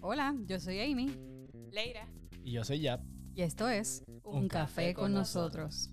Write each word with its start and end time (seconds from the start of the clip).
Hola, 0.00 0.34
yo 0.46 0.60
soy 0.60 0.80
Amy. 0.80 1.10
Leira. 1.72 2.06
Y 2.44 2.52
yo 2.52 2.64
soy 2.64 2.80
Yap. 2.80 3.00
Y 3.34 3.42
esto 3.42 3.68
es 3.68 4.04
Un, 4.22 4.48
café, 4.48 4.94
con 4.94 5.12
nosotros. 5.12 5.90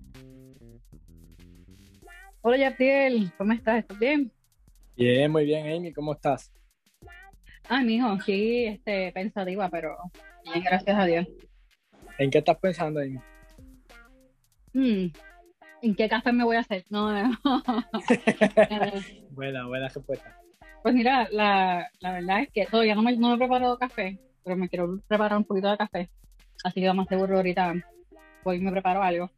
Hola 2.41 2.57
Yaptiel, 2.57 3.31
¿cómo 3.37 3.53
estás? 3.53 3.79
¿Estás 3.79 3.99
bien? 3.99 4.31
Bien, 4.95 5.31
muy 5.31 5.45
bien, 5.45 5.67
Amy, 5.67 5.93
¿cómo 5.93 6.13
estás? 6.13 6.51
Ah, 7.69 7.81
mijo, 7.81 8.19
sí, 8.21 8.65
este, 8.65 9.11
pensativa, 9.13 9.69
pero 9.69 9.95
bien, 10.43 10.63
gracias 10.63 10.99
a 10.99 11.05
Dios. 11.05 11.27
¿En 12.19 12.29
qué 12.29 12.39
estás 12.39 12.57
pensando, 12.57 12.99
Amy? 12.99 13.19
Hmm, 14.73 15.07
¿En 15.81 15.95
qué 15.95 16.09
café 16.09 16.31
me 16.33 16.43
voy 16.43 16.57
a 16.57 16.59
hacer? 16.59 16.83
No, 16.89 17.11
no. 17.11 17.37
buena, 19.31 19.65
buena 19.65 19.87
respuesta. 19.87 20.42
Pues 20.83 20.93
mira, 20.95 21.29
la, 21.31 21.89
la 22.01 22.11
verdad 22.11 22.41
es 22.41 22.49
que 22.53 22.65
todavía 22.65 22.93
no 22.93 23.01
me, 23.01 23.15
no 23.15 23.29
me 23.29 23.35
he 23.35 23.37
preparado 23.37 23.77
café, 23.77 24.19
pero 24.43 24.57
me 24.57 24.67
quiero 24.67 24.99
preparar 25.07 25.37
un 25.37 25.45
poquito 25.45 25.71
de 25.71 25.77
café. 25.77 26.09
Así 26.63 26.81
que 26.81 26.91
más 26.93 27.07
seguro 27.07 27.37
ahorita 27.37 27.73
voy 28.43 28.57
y 28.57 28.59
me 28.59 28.71
preparo 28.71 29.01
algo. 29.01 29.31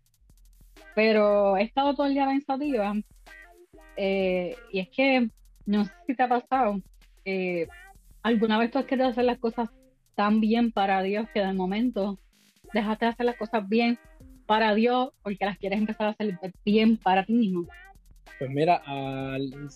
Pero 0.96 1.56
he 1.58 1.64
estado 1.64 1.94
todo 1.94 2.08
el 2.08 2.16
día 2.16 2.26
pensativa. 2.26 2.96
eh, 3.98 4.56
y 4.72 4.80
es 4.80 4.90
que, 4.90 5.30
no 5.68 5.86
sé 5.86 5.92
si 6.08 6.16
te 6.16 6.24
ha 6.24 6.30
pasado, 6.30 6.82
eh, 7.26 7.68
¿alguna 8.24 8.58
vez 8.58 8.72
tú 8.72 8.80
has 8.80 8.86
querido 8.86 9.08
hacer 9.08 9.26
las 9.26 9.38
cosas 9.38 9.70
tan 10.16 10.42
bien 10.42 10.72
para 10.72 11.04
Dios 11.04 11.28
que 11.34 11.42
de 11.42 11.54
momento 11.54 12.18
dejaste 12.74 13.06
de 13.06 13.12
hacer 13.12 13.26
las 13.28 13.38
cosas 13.38 13.68
bien 13.70 14.00
para 14.48 14.74
Dios 14.74 15.10
porque 15.22 15.46
las 15.46 15.58
quieres 15.60 15.80
empezar 15.80 16.08
a 16.08 16.10
hacer 16.12 16.38
bien 16.66 16.98
para 16.98 17.24
ti 17.24 17.34
mismo? 17.34 17.68
Pues 18.40 18.50
mira, 18.50 18.82
al- 18.86 19.70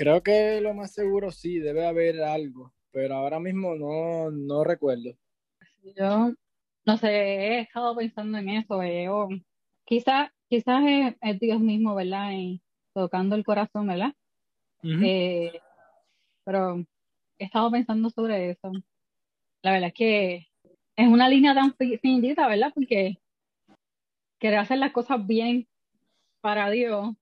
creo 0.00 0.22
que 0.22 0.62
lo 0.62 0.72
más 0.72 0.92
seguro 0.94 1.30
sí, 1.30 1.58
debe 1.58 1.84
haber 1.86 2.22
algo, 2.22 2.72
pero 2.90 3.16
ahora 3.16 3.38
mismo 3.38 3.74
no, 3.74 4.30
no 4.30 4.64
recuerdo. 4.64 5.10
Yo, 5.94 6.32
no 6.86 6.96
sé, 6.96 7.08
he 7.08 7.60
estado 7.60 7.94
pensando 7.94 8.38
en 8.38 8.48
eso. 8.48 8.82
eh, 8.82 9.10
o 9.10 9.28
quizás 9.84 10.30
quizás 10.48 10.82
es, 10.86 11.14
es 11.20 11.38
Dios 11.38 11.60
mismo, 11.60 11.94
¿verdad? 11.94 12.30
Y 12.32 12.62
tocando 12.94 13.36
el 13.36 13.44
corazón, 13.44 13.88
¿verdad? 13.88 14.14
Eh, 14.82 15.52
pero 16.44 16.78
he 17.38 17.44
estado 17.44 17.70
pensando 17.70 18.08
sobre 18.08 18.52
eso. 18.52 18.72
La 19.62 19.72
verdad 19.72 19.88
es 19.88 19.94
que 19.94 20.46
es 20.96 21.08
una 21.08 21.28
línea 21.28 21.54
tan 21.54 21.74
fi- 21.76 21.98
finita, 21.98 22.48
¿verdad? 22.48 22.72
Porque 22.74 23.18
querer 24.40 24.60
hacer 24.60 24.78
las 24.78 24.92
cosas 24.92 25.26
bien 25.26 25.68
para 26.40 26.70
Dios 26.70 27.14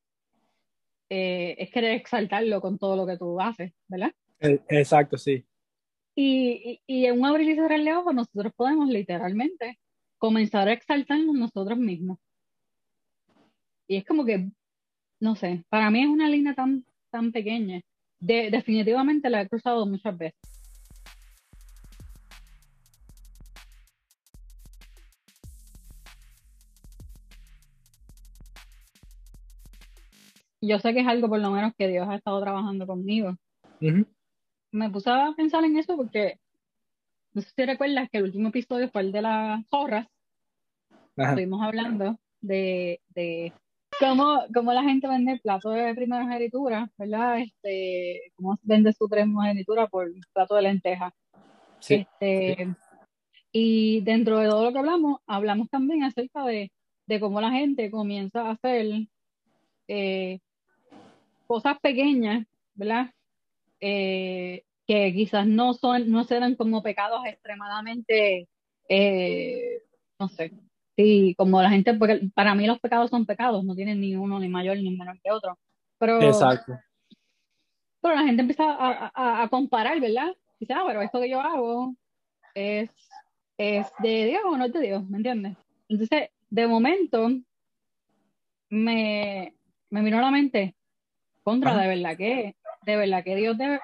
eh, 1.11 1.57
es 1.59 1.71
querer 1.71 1.93
exaltarlo 1.93 2.61
con 2.61 2.79
todo 2.79 2.97
lo 2.97 3.07
que 3.07 3.17
tú 3.17 3.41
haces, 3.41 3.73
¿verdad? 3.89 4.13
Eh, 4.41 4.61
Exacto, 4.69 5.19
sí. 5.19 5.45
Y, 6.15 6.81
y, 6.87 7.01
y 7.01 7.07
en 7.07 7.19
un 7.19 7.27
abrir 7.27 7.49
y 7.49 7.55
cerrar 7.55 7.81
de 7.81 7.95
ojos, 7.95 8.15
nosotros 8.15 8.53
podemos 8.57 8.89
literalmente 8.89 9.79
comenzar 10.19 10.69
a 10.69 10.73
exaltarnos 10.73 11.35
nosotros 11.35 11.79
mismos. 11.79 12.19
Y 13.87 13.97
es 13.97 14.05
como 14.05 14.25
que, 14.25 14.51
no 15.21 15.37
sé, 15.37 15.65
para 15.69 15.91
mí 15.91 16.03
es 16.03 16.09
una 16.09 16.29
línea 16.29 16.55
tan, 16.55 16.85
tan 17.11 17.33
pequeña. 17.33 17.81
De, 18.21 18.51
definitivamente 18.51 19.31
la 19.31 19.43
he 19.43 19.49
cruzado 19.49 19.87
muchas 19.87 20.19
veces. 20.19 20.58
Yo 30.69 30.79
sé 30.79 30.93
que 30.93 31.01
es 31.01 31.07
algo 31.07 31.31
por 31.31 31.41
lo 31.41 31.51
menos 31.51 31.73
que 31.79 31.89
Dios 31.89 32.07
ha 32.07 32.17
estado 32.17 32.41
trabajando 32.43 32.87
conmigo. 32.87 33.35
Me 34.71 34.91
puse 34.91 35.09
a 35.09 35.33
pensar 35.35 35.65
en 35.65 35.79
eso 35.79 35.97
porque, 35.97 36.39
no 37.33 37.41
sé 37.41 37.51
si 37.57 37.65
recuerdas 37.65 38.11
que 38.11 38.19
el 38.19 38.25
último 38.25 38.49
episodio 38.49 38.91
fue 38.91 39.01
el 39.01 39.13
de 39.13 39.23
las 39.23 39.67
zorras. 39.69 40.07
Ajá. 41.17 41.31
Estuvimos 41.31 41.63
hablando 41.63 42.19
de, 42.43 43.01
de 43.15 43.55
cómo, 43.99 44.43
cómo 44.53 44.75
la 44.75 44.83
gente 44.83 45.09
vende 45.09 45.41
plato 45.43 45.71
de 45.71 45.95
primogenitura, 45.95 46.91
¿verdad? 46.99 47.39
Este, 47.39 48.31
cómo 48.37 48.59
vende 48.63 48.93
su 48.93 49.09
primogenitura 49.09 49.87
por 49.87 50.13
plato 50.35 50.55
de 50.55 50.63
lentejas. 50.63 51.15
Sí, 51.81 51.95
Este, 51.95 52.77
y 53.53 54.03
dentro 54.03 54.39
de 54.39 54.49
todo 54.49 54.65
lo 54.65 54.73
que 54.73 54.81
hablamos, 54.81 55.21
hablamos 55.27 55.71
también 55.71 56.03
acerca 56.03 56.45
de, 56.45 56.71
de 57.07 57.21
cómo 57.21 57.41
la 57.41 57.53
gente 57.53 57.91
comienza 57.91 58.43
a 58.43 58.51
hacer 58.51 59.07
eh, 59.89 60.41
cosas 61.49 61.79
pequeñas, 61.81 62.47
¿verdad? 62.75 63.11
Eh, 63.81 64.63
que 64.87 65.13
quizás 65.13 65.47
no 65.47 65.75
son, 65.75 66.11
no 66.11 66.25
serán 66.25 66.55
como 66.55 66.83
pecados 66.83 67.27
extremadamente, 67.27 68.49
eh, 68.89 69.83
no 70.19 70.29
sé, 70.29 70.53
sí, 70.97 71.35
como 71.37 71.61
la 71.61 71.71
gente, 71.71 71.95
porque 71.95 72.29
para 72.35 72.55
mí 72.55 72.67
los 72.67 72.79
pecados 72.79 73.11
son 73.11 73.27
pecados, 73.27 73.65
no 73.65 73.75
tienen 73.75 74.01
ni 74.01 74.15
uno 74.15 74.39
ni 74.39 74.49
mayor 74.49 74.77
ni 74.77 74.97
menor 74.97 75.21
que 75.23 75.33
otro, 75.33 75.59
pero, 75.99 76.21
exacto. 76.23 76.79
pero 78.01 78.15
la 78.15 78.23
gente 78.23 78.43
empieza 78.43 78.65
a, 78.65 79.13
a, 79.15 79.43
a 79.43 79.49
comparar, 79.49 80.01
¿verdad? 80.01 80.35
Dice, 80.61 80.73
ah, 80.73 80.85
pero 80.87 81.03
esto 81.03 81.21
que 81.21 81.31
yo 81.31 81.41
hago 81.41 81.95
es, 82.55 82.91
es 83.57 83.87
de 84.03 84.27
Dios 84.27 84.43
o 84.45 84.57
no 84.57 84.65
es 84.67 84.73
de 84.73 84.81
Dios, 84.81 85.09
¿me 85.09 85.19
entiendes? 85.19 85.57
Entonces, 85.89 86.31
de 86.51 86.67
momento, 86.67 87.29
me, 88.71 89.55
me 89.91 90.03
vino 90.03 90.19
a 90.19 90.23
la 90.23 90.31
mente, 90.31 90.75
contra, 91.49 91.71
Ajá. 91.73 91.83
de 91.83 91.89
verdad 91.89 92.17
que, 92.17 92.57
de 92.83 92.97
verdad 92.97 93.25
que 93.25 93.37
Dios 93.37 93.57
debe, 93.57 93.81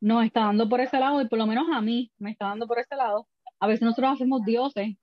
nos 0.00 0.24
está 0.24 0.40
dando 0.40 0.68
por 0.68 0.80
ese 0.80 0.98
lado, 1.00 1.20
y 1.20 1.26
por 1.28 1.38
lo 1.38 1.46
menos 1.46 1.66
a 1.72 1.80
mí 1.80 2.10
me 2.18 2.30
está 2.30 2.46
dando 2.46 2.66
por 2.66 2.78
ese 2.78 2.94
lado. 2.94 3.26
A 3.60 3.66
veces 3.66 3.82
nosotros 3.82 4.12
hacemos 4.12 4.44
dioses 4.44 4.96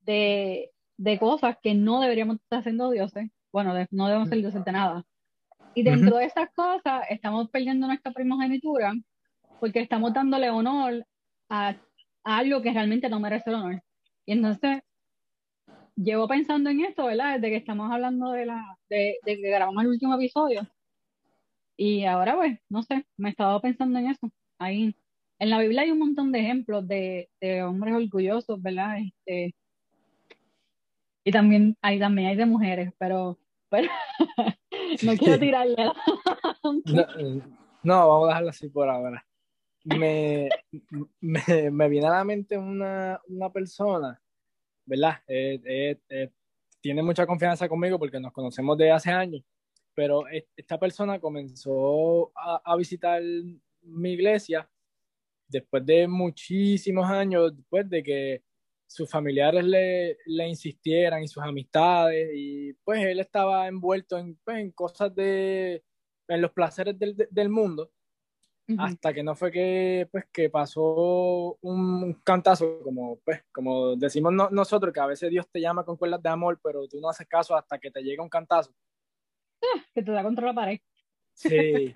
de, 0.00 0.70
de 0.98 1.18
cosas 1.18 1.56
que 1.62 1.74
no 1.74 2.00
deberíamos 2.00 2.36
estar 2.36 2.58
haciendo 2.60 2.90
dioses. 2.90 3.30
Bueno, 3.52 3.72
de- 3.74 3.88
no 3.90 4.06
debemos 4.06 4.28
ser 4.28 4.38
dioses 4.38 4.64
de 4.64 4.72
nada. 4.72 5.04
Y 5.74 5.82
dentro 5.82 6.16
de 6.18 6.24
esas 6.26 6.48
cosas 6.54 7.04
estamos 7.08 7.50
perdiendo 7.50 7.86
nuestra 7.86 8.12
primogenitura 8.12 8.92
porque 9.60 9.80
estamos 9.80 10.12
dándole 10.12 10.50
honor 10.50 11.06
a, 11.48 11.68
a 12.24 12.36
algo 12.36 12.60
que 12.62 12.72
realmente 12.72 13.08
no 13.08 13.18
merece 13.20 13.50
el 13.50 13.56
honor. 13.56 13.82
Y 14.26 14.32
entonces, 14.32 14.82
llevo 15.96 16.28
pensando 16.28 16.70
en 16.70 16.80
esto, 16.80 17.06
¿verdad? 17.06 17.34
Desde 17.34 17.50
que 17.50 17.56
estamos 17.56 17.90
hablando 17.90 18.30
de 18.32 18.46
la, 18.46 18.78
de, 18.88 19.18
de 19.24 19.36
que 19.36 19.50
grabamos 19.50 19.82
el 19.82 19.90
último 19.90 20.14
episodio. 20.14 20.68
Y 21.76 22.04
ahora, 22.04 22.36
pues, 22.36 22.58
no 22.68 22.82
sé, 22.82 23.06
me 23.16 23.28
he 23.28 23.32
estado 23.32 23.60
pensando 23.60 23.98
en 23.98 24.08
eso. 24.08 24.30
Ahí, 24.58 24.96
en 25.38 25.50
la 25.50 25.58
Biblia 25.58 25.82
hay 25.82 25.90
un 25.90 25.98
montón 25.98 26.32
de 26.32 26.40
ejemplos 26.40 26.86
de, 26.86 27.28
de 27.40 27.62
hombres 27.62 27.94
orgullosos, 27.94 28.62
¿verdad? 28.62 28.98
Este, 28.98 29.54
y 31.24 31.32
también 31.32 31.76
hay, 31.82 31.98
también 31.98 32.28
hay 32.28 32.36
de 32.36 32.46
mujeres, 32.46 32.92
pero, 32.98 33.38
pero 33.68 33.90
no 35.02 35.16
quiero 35.16 35.38
tirarle. 35.38 35.90
No, 36.62 37.02
eh, 37.18 37.42
no, 37.82 38.08
vamos 38.08 38.24
a 38.24 38.28
dejarlo 38.28 38.50
así 38.50 38.68
por 38.68 38.88
ahora. 38.88 39.26
Me, 39.84 40.48
me, 41.20 41.70
me 41.70 41.88
viene 41.88 42.06
a 42.06 42.10
la 42.10 42.24
mente 42.24 42.56
una, 42.56 43.20
una 43.28 43.50
persona, 43.50 44.20
¿verdad? 44.86 45.16
Eh, 45.26 45.60
eh, 45.64 46.00
eh, 46.08 46.30
tiene 46.80 47.02
mucha 47.02 47.26
confianza 47.26 47.68
conmigo 47.68 47.98
porque 47.98 48.20
nos 48.20 48.32
conocemos 48.32 48.78
de 48.78 48.90
hace 48.92 49.10
años, 49.10 49.42
pero 49.94 50.28
e- 50.28 50.48
esta 50.56 50.78
persona 50.78 51.20
comenzó 51.20 52.32
a, 52.34 52.76
visitar 52.76 53.20
mi 53.82 54.12
iglesia 54.12 54.68
después 55.48 55.84
de 55.84 56.06
muchísimos 56.08 57.08
años, 57.10 57.56
después 57.56 57.88
de 57.90 58.02
que 58.02 58.42
sus 58.86 59.10
familiares 59.10 59.64
le, 59.64 60.16
le 60.26 60.48
insistieran 60.48 61.22
y 61.22 61.28
sus 61.28 61.42
amistades, 61.42 62.30
y 62.34 62.72
pues 62.84 63.04
él 63.04 63.18
estaba 63.20 63.66
envuelto 63.66 64.16
en, 64.18 64.36
pues, 64.44 64.58
en 64.58 64.70
cosas 64.70 65.14
de, 65.14 65.82
en 66.28 66.40
los 66.40 66.52
placeres 66.52 66.96
del, 66.98 67.16
del 67.30 67.48
mundo, 67.48 67.90
Ujú. 68.68 68.82
hasta 68.82 69.14
que 69.14 69.22
no 69.22 69.36
fue 69.36 69.52
que, 69.52 70.08
pues, 70.10 70.24
que 70.32 70.50
pasó 70.50 71.56
un 71.60 72.14
cantazo, 72.24 72.80
como, 72.82 73.16
pues, 73.24 73.44
como 73.52 73.94
decimos 73.94 74.32
no- 74.32 74.50
nosotros, 74.50 74.92
que 74.92 74.98
a 75.00 75.06
veces 75.06 75.30
Dios 75.30 75.46
te 75.48 75.60
llama 75.60 75.84
con 75.84 75.96
cuerdas 75.96 76.20
de 76.22 76.28
amor, 76.28 76.58
pero 76.62 76.88
tú 76.88 77.00
no 77.00 77.08
haces 77.08 77.28
caso 77.28 77.54
hasta 77.54 77.78
que 77.78 77.90
te 77.92 78.02
llega 78.02 78.22
un 78.22 78.28
cantazo. 78.28 78.72
que 79.94 80.02
te 80.02 80.10
da 80.12 80.22
contra 80.22 80.46
la 80.46 80.54
pared. 80.54 80.78
Sí, 81.32 81.94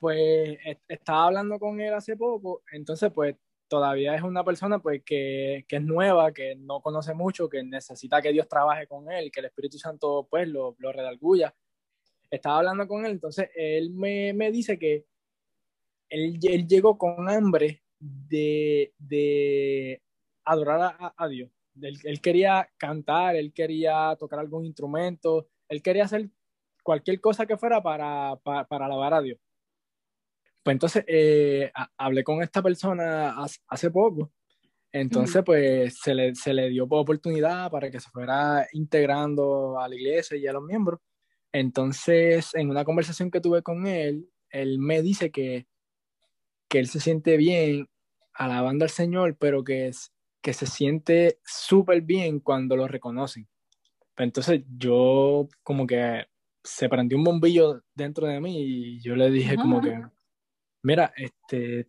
pues 0.00 0.58
est- 0.64 0.80
estaba 0.88 1.26
hablando 1.26 1.58
con 1.58 1.80
él 1.80 1.92
hace 1.94 2.16
poco, 2.16 2.62
entonces 2.72 3.12
pues 3.12 3.36
todavía 3.68 4.14
es 4.16 4.22
una 4.22 4.42
persona 4.42 4.78
pues 4.80 5.02
que, 5.04 5.64
que 5.68 5.76
es 5.76 5.82
nueva, 5.82 6.32
que 6.32 6.56
no 6.56 6.80
conoce 6.80 7.14
mucho, 7.14 7.48
que 7.48 7.62
necesita 7.62 8.20
que 8.22 8.32
Dios 8.32 8.48
trabaje 8.48 8.86
con 8.86 9.10
él, 9.10 9.30
que 9.30 9.40
el 9.40 9.46
Espíritu 9.46 9.78
Santo 9.78 10.26
pues 10.30 10.48
lo, 10.48 10.74
lo 10.78 10.92
redarguya. 10.92 11.54
Estaba 12.30 12.58
hablando 12.58 12.86
con 12.88 13.04
él, 13.04 13.12
entonces 13.12 13.50
él 13.54 13.90
me, 13.90 14.32
me 14.32 14.50
dice 14.50 14.78
que 14.78 15.06
él, 16.10 16.38
él 16.42 16.66
llegó 16.68 16.98
con 16.98 17.28
hambre 17.28 17.82
de, 17.98 18.92
de 18.98 20.02
adorar 20.44 20.96
a, 20.98 21.14
a 21.16 21.28
Dios. 21.28 21.50
Él, 21.80 21.96
él 22.04 22.20
quería 22.20 22.68
cantar, 22.76 23.36
él 23.36 23.52
quería 23.52 24.16
tocar 24.18 24.38
algún 24.40 24.66
instrumento, 24.66 25.48
él 25.68 25.82
quería 25.82 26.04
hacer 26.04 26.28
cualquier 26.82 27.20
cosa 27.20 27.46
que 27.46 27.56
fuera 27.56 27.82
para, 27.82 28.36
para, 28.42 28.66
para 28.66 28.86
alabar 28.86 29.14
a 29.14 29.22
Dios. 29.22 29.38
pues 30.62 30.74
entonces 30.74 31.04
eh, 31.06 31.70
hablé 31.96 32.22
con 32.24 32.42
esta 32.42 32.62
persona 32.62 33.36
hace 33.68 33.90
poco. 33.90 34.30
Entonces, 34.92 35.42
pues 35.44 36.00
se 36.00 36.14
le, 36.14 36.34
se 36.34 36.52
le 36.52 36.68
dio 36.68 36.84
oportunidad 36.84 37.70
para 37.70 37.90
que 37.90 38.00
se 38.00 38.10
fuera 38.10 38.66
integrando 38.72 39.78
a 39.78 39.88
la 39.88 39.94
iglesia 39.94 40.36
y 40.36 40.46
a 40.46 40.52
los 40.52 40.64
miembros. 40.64 41.00
Entonces, 41.52 42.54
en 42.54 42.70
una 42.70 42.84
conversación 42.84 43.30
que 43.30 43.40
tuve 43.40 43.62
con 43.62 43.86
él, 43.86 44.28
él 44.50 44.78
me 44.80 45.00
dice 45.02 45.30
que, 45.30 45.66
que 46.70 46.78
él 46.78 46.86
se 46.86 47.00
siente 47.00 47.36
bien 47.36 47.88
alabando 48.32 48.84
al 48.84 48.90
Señor, 48.90 49.36
pero 49.36 49.64
que, 49.64 49.88
es, 49.88 50.14
que 50.40 50.54
se 50.54 50.64
siente 50.66 51.40
súper 51.44 52.00
bien 52.00 52.40
cuando 52.40 52.76
lo 52.76 52.88
reconocen. 52.88 53.48
Entonces, 54.16 54.62
yo 54.78 55.48
como 55.62 55.86
que 55.86 56.26
se 56.62 56.88
prendió 56.88 57.18
un 57.18 57.24
bombillo 57.24 57.82
dentro 57.94 58.26
de 58.26 58.40
mí 58.40 58.60
y 58.60 59.02
yo 59.02 59.16
le 59.16 59.30
dije 59.30 59.56
como 59.56 59.80
que, 59.80 60.00
mira, 60.82 61.12
este, 61.16 61.88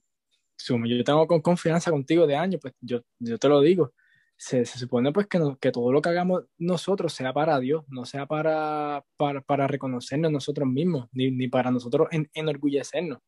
yo 0.57 1.03
tengo 1.03 1.27
con 1.27 1.41
confianza 1.41 1.91
contigo 1.91 2.25
de 2.25 2.35
años, 2.35 2.59
pues 2.61 2.73
yo, 2.81 3.01
yo 3.19 3.37
te 3.37 3.47
lo 3.47 3.61
digo. 3.61 3.93
Se, 4.35 4.65
se 4.65 4.79
supone 4.79 5.11
pues 5.11 5.27
que, 5.27 5.39
que 5.59 5.71
todo 5.71 5.91
lo 5.91 6.01
que 6.01 6.09
hagamos 6.09 6.45
nosotros 6.57 7.13
sea 7.13 7.31
para 7.31 7.59
Dios, 7.59 7.83
no 7.89 8.05
sea 8.05 8.25
para, 8.25 9.05
para, 9.15 9.41
para 9.41 9.67
reconocernos 9.67 10.31
nosotros 10.31 10.67
mismos, 10.67 11.07
ni, 11.11 11.29
ni 11.29 11.47
para 11.47 11.69
nosotros 11.69 12.07
en, 12.09 12.27
enorgullecernos. 12.33 13.19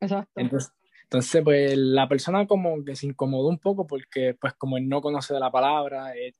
Exacto. 0.00 0.40
Entonces, 0.40 0.72
entonces, 1.08 1.42
pues 1.44 1.76
la 1.76 2.08
persona 2.08 2.46
como 2.48 2.84
que 2.84 2.96
se 2.96 3.06
incomodó 3.06 3.48
un 3.48 3.58
poco 3.58 3.86
porque 3.86 4.34
pues 4.40 4.54
como 4.54 4.76
él 4.76 4.88
no 4.88 5.00
conoce 5.00 5.34
de 5.34 5.40
la 5.40 5.52
palabra, 5.52 6.14
es, 6.16 6.34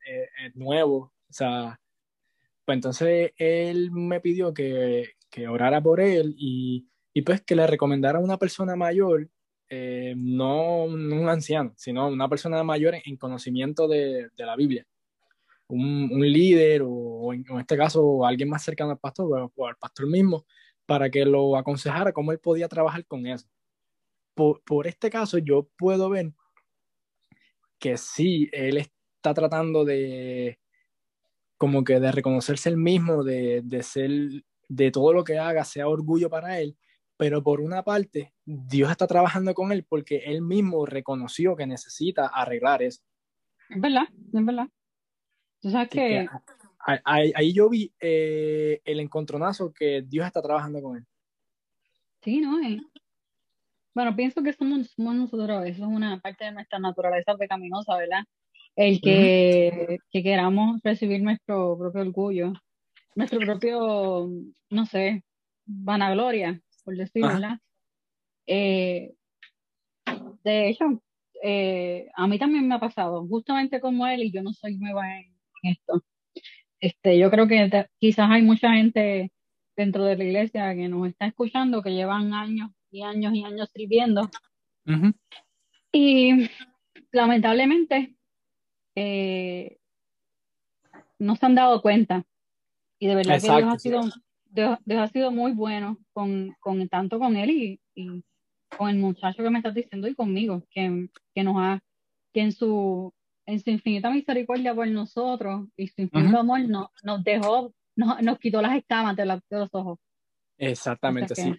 nuevo, 0.55 1.13
o 1.29 1.33
sea, 1.33 1.81
pues 2.65 2.77
entonces 2.77 3.33
él 3.39 3.93
me 3.93 4.21
pidió 4.21 4.53
que, 4.53 5.11
que 5.31 5.47
orara 5.49 5.81
por 5.81 6.01
él 6.01 6.35
y, 6.37 6.89
y, 7.15 7.23
pues 7.23 7.43
que 7.43 7.55
le 7.55 7.67
recomendara 7.67 8.19
a 8.19 8.23
una 8.23 8.39
persona 8.39 8.75
mayor, 8.77 9.31
eh, 9.69 10.15
no, 10.17 10.85
un 10.85 11.29
anciano, 11.29 11.73
sino 11.77 12.09
una 12.09 12.29
persona 12.29 12.63
mayor 12.65 12.95
en, 13.05 13.17
conocimiento 13.17 13.87
de, 13.89 14.31
de, 14.37 14.47
la 14.47 14.57
Biblia. 14.57 14.85
Un, 15.69 16.11
un 16.13 16.23
líder 16.33 16.83
o, 16.85 17.33
en, 17.33 17.45
este 17.59 17.77
caso 17.77 18.27
alguien 18.27 18.49
más 18.49 18.65
cercano 18.65 18.93
al 18.93 18.99
pastor 18.99 19.51
o, 19.55 19.67
al 19.67 19.77
pastor 19.77 20.09
mismo 20.09 20.45
para 20.87 21.11
que 21.11 21.25
lo 21.25 21.57
aconsejara 21.57 22.13
cómo 22.13 22.33
él 22.33 22.41
podía 22.41 22.69
trabajar 22.69 23.05
con 23.07 23.27
eso. 23.27 23.47
Por, 24.37 24.63
por 24.65 24.87
este 24.87 25.09
caso 25.09 25.39
yo 25.39 25.67
puedo 25.79 26.11
ver 26.11 26.35
que 27.79 27.97
sí, 27.97 28.51
él 28.53 28.77
está 28.77 29.33
tratando 29.33 29.85
de, 29.87 30.59
como 31.57 31.85
que 31.85 32.01
de 32.01 32.13
reconocerse 32.13 32.69
el 32.69 32.77
mismo, 32.77 33.25
de, 33.25 33.63
de 33.65 33.83
ser, 33.83 34.11
de 34.69 34.91
todo 34.91 35.15
lo 35.15 35.25
que 35.25 35.39
haga 35.39 35.65
sea 35.65 35.89
orgullo 35.89 36.29
para 36.29 36.61
él, 36.61 36.77
pero 37.17 37.43
por 37.43 37.63
una 37.63 37.83
parte, 37.83 38.35
Dios 38.45 38.91
está 38.91 39.07
trabajando 39.07 39.55
con 39.55 39.73
él 39.73 39.87
porque 39.89 40.19
él 40.27 40.43
mismo 40.43 40.85
reconoció 40.85 41.57
que 41.57 41.67
necesita 41.67 42.27
arreglar 42.27 42.83
eso. 42.83 43.03
Es 43.71 43.81
verdad, 43.81 44.09
es 44.13 44.45
verdad. 44.45 44.69
O 45.65 45.71
sea 45.71 45.87
que... 45.87 46.29
ahí, 47.05 47.53
yo 47.55 47.71
vi 47.71 47.91
eh, 48.01 48.83
el 48.85 49.01
encontronazo 49.01 49.73
que 49.73 50.03
Dios 50.07 50.27
está 50.27 50.43
trabajando 50.43 50.83
con 50.83 50.99
él. 50.99 51.07
Sí, 52.23 52.41
¿no? 52.41 52.61
Eh. 52.63 52.81
Bueno, 53.97 54.15
pienso 54.15 54.43
que 54.43 54.53
somos, 54.53 54.91
somos 54.91 55.15
nosotros, 55.15 55.65
eso 55.65 55.85
es 55.85 55.89
una 55.89 56.21
parte 56.21 56.45
de 56.45 56.53
nuestra 56.53 56.79
naturaleza 56.79 57.35
pecaminosa, 57.35 57.97
¿verdad? 57.97 58.25
el 58.77 59.01
que, 59.01 59.99
queramos 60.13 60.83
recibir 60.85 61.23
nuestro 61.23 61.79
propio 61.79 62.03
orgullo, 62.03 62.53
nuestro 63.15 63.41
propio, 63.41 64.29
no 64.69 64.85
sé, 64.85 65.25
vanagloria, 65.65 66.61
por 66.85 66.95
decirlo, 66.95 67.29
¿verdad? 67.29 67.59
Eh, 68.47 69.15
de 70.45 70.69
hecho, 70.69 71.03
eh, 71.43 72.11
a 72.15 72.27
mí 72.27 72.39
también 72.39 72.69
me 72.69 72.75
ha 72.75 72.81
pasado, 72.81 73.27
justamente 73.27 73.81
como 73.81 74.07
él, 74.07 74.25
y 74.25 74.31
yo 74.31 74.43
no 74.43 74.53
soy 74.53 74.77
nueva 74.77 75.11
en, 75.19 75.33
esto. 75.63 76.05
Este, 76.81 77.19
yo 77.19 77.31
creo 77.31 77.49
que 77.49 77.87
quizás 77.99 78.31
hay 78.31 78.43
mucha 78.43 78.75
gente 78.75 79.33
dentro 79.75 80.05
de 80.05 80.19
la 80.19 80.25
iglesia 80.25 80.75
que 80.75 80.87
nos 80.87 81.09
está 81.09 81.29
escuchando, 81.29 81.83
que 81.83 81.95
llevan 81.95 82.35
años 82.35 82.73
y 82.97 83.03
años 83.03 83.35
y 83.35 83.45
años 83.45 83.69
sirviendo. 83.75 84.31
Y 85.93 86.49
lamentablemente 87.13 88.17
eh, 88.95 89.79
no 91.19 91.37
se 91.37 91.47
han 91.47 91.55
dado 91.55 91.83
cuenta. 91.83 92.25
Y 92.99 93.07
de 93.09 93.15
verdad 93.15 93.41
que 93.41 93.49
Dios 93.49 93.75
ha, 93.75 93.79
sido, 93.79 94.01
Dios, 94.47 94.79
ha 94.89 95.09
sido 95.09 95.31
muy 95.31 95.53
bueno 95.53 95.99
con, 96.13 96.57
con 96.61 96.89
tanto 96.89 97.19
con 97.19 97.37
él 97.37 97.51
y, 97.51 97.81
y, 97.95 98.25
con 98.77 98.89
el 98.89 98.97
muchacho 98.97 99.43
que 99.43 99.51
me 99.51 99.59
estás 99.59 99.75
diciendo 99.75 100.09
y 100.09 100.15
conmigo, 100.15 100.63
que, 100.71 101.09
que 101.35 101.45
nos 101.45 101.57
ha, 101.59 101.81
que 102.33 102.41
en 102.41 102.53
su, 102.53 103.13
en 103.45 103.61
su 103.61 103.71
infinita 103.71 104.11
misericordia 104.11 104.75
por 104.75 104.89
nosotros 104.89 105.69
y 105.77 105.87
su 105.89 106.03
infinito 106.03 106.39
amor 106.39 106.61
no, 106.61 106.91
nos 107.03 107.23
dejó, 107.23 107.73
nos, 107.95 108.21
nos 108.23 108.39
quitó 108.39 108.61
las 108.61 108.77
escamas 108.77 109.15
de, 109.17 109.27
los 109.27 109.69
ojos. 109.73 109.99
Exactamente, 110.59 111.35
sí. 111.35 111.55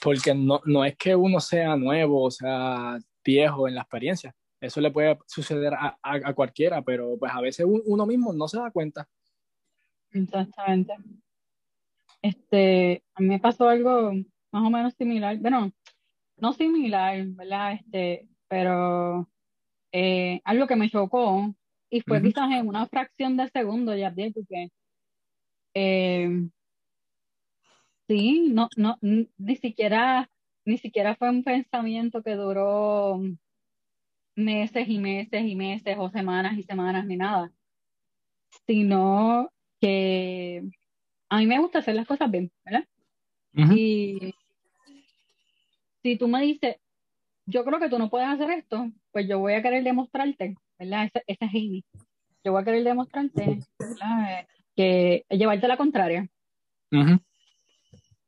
Porque 0.00 0.34
no, 0.34 0.60
no 0.64 0.84
es 0.84 0.96
que 0.96 1.16
uno 1.16 1.40
sea 1.40 1.76
nuevo, 1.76 2.24
o 2.24 2.30
sea, 2.30 2.98
viejo 3.24 3.66
en 3.66 3.74
la 3.74 3.82
experiencia, 3.82 4.34
eso 4.60 4.80
le 4.80 4.90
puede 4.90 5.18
suceder 5.26 5.74
a, 5.74 5.98
a, 6.02 6.34
cualquiera, 6.34 6.82
pero 6.82 7.16
pues 7.18 7.32
a 7.32 7.40
veces 7.40 7.66
uno 7.68 8.06
mismo 8.06 8.32
no 8.32 8.48
se 8.48 8.58
da 8.58 8.70
cuenta. 8.70 9.08
Exactamente. 10.12 10.94
Este, 12.22 13.02
a 13.14 13.20
mí 13.20 13.28
me 13.28 13.38
pasó 13.38 13.68
algo 13.68 14.12
más 14.50 14.66
o 14.66 14.70
menos 14.70 14.94
similar, 14.94 15.36
bueno, 15.38 15.70
no 16.38 16.52
similar, 16.52 17.24
¿verdad? 17.28 17.74
Este, 17.74 18.28
pero 18.48 19.28
eh, 19.92 20.40
algo 20.44 20.66
que 20.66 20.76
me 20.76 20.90
chocó 20.90 21.54
y 21.90 22.00
fue 22.00 22.22
quizás 22.22 22.50
en 22.50 22.66
una 22.66 22.86
fracción 22.86 23.36
de 23.36 23.48
segundo, 23.48 23.94
ya 23.94 24.12
porque 24.12 24.70
eh, 25.74 26.48
sí, 28.08 28.48
no, 28.52 28.68
no, 28.76 28.98
ni 29.00 29.56
siquiera, 29.56 30.30
ni 30.64 30.78
siquiera 30.78 31.16
fue 31.16 31.30
un 31.30 31.44
pensamiento 31.44 32.22
que 32.22 32.34
duró 32.34 33.20
meses 34.36 34.88
y 34.88 34.98
meses 34.98 35.44
y 35.44 35.56
meses 35.56 35.96
o 35.98 36.10
semanas 36.10 36.58
y 36.58 36.62
semanas 36.62 37.06
ni 37.06 37.16
nada, 37.16 37.50
sino 38.66 39.50
que 39.80 40.62
a 41.28 41.38
mí 41.38 41.46
me 41.46 41.58
gusta 41.58 41.78
hacer 41.78 41.94
las 41.94 42.06
cosas 42.06 42.30
bien, 42.30 42.52
¿verdad? 42.64 42.86
Y 43.74 44.34
si 46.02 46.16
tú 46.18 46.28
me 46.28 46.42
dices, 46.42 46.76
yo 47.46 47.64
creo 47.64 47.80
que 47.80 47.88
tú 47.88 47.98
no 47.98 48.10
puedes 48.10 48.28
hacer 48.28 48.50
esto, 48.50 48.90
pues 49.12 49.26
yo 49.26 49.38
voy 49.38 49.54
a 49.54 49.62
querer 49.62 49.82
demostrarte, 49.82 50.56
¿verdad? 50.78 51.06
Ese, 51.06 51.24
ese 51.26 51.44
es 51.44 51.50
Amy. 51.50 51.84
Yo 52.44 52.52
voy 52.52 52.62
a 52.62 52.64
querer 52.64 52.84
demostrarte 52.84 53.60
¿verdad? 53.78 54.46
que 54.76 55.24
llevarte 55.30 55.66
la 55.66 55.76
contraria. 55.76 56.28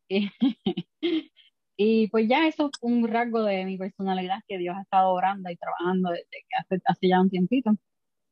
Y 1.81 2.09
pues 2.09 2.29
ya 2.29 2.49
eso 2.49 2.71
es 2.73 2.79
un 2.81 3.07
rasgo 3.07 3.45
de 3.45 3.65
mi 3.65 3.79
personalidad 3.79 4.41
que 4.49 4.59
Dios 4.59 4.75
ha 4.77 4.83
estado 4.83 5.13
orando 5.13 5.49
y 5.49 5.57
trabajando 5.57 6.11
desde 6.11 6.27
que 6.29 6.57
hace, 6.59 6.83
hace 6.85 7.09
ya 7.09 7.21
un 7.21 7.31
tiempito. 7.31 7.71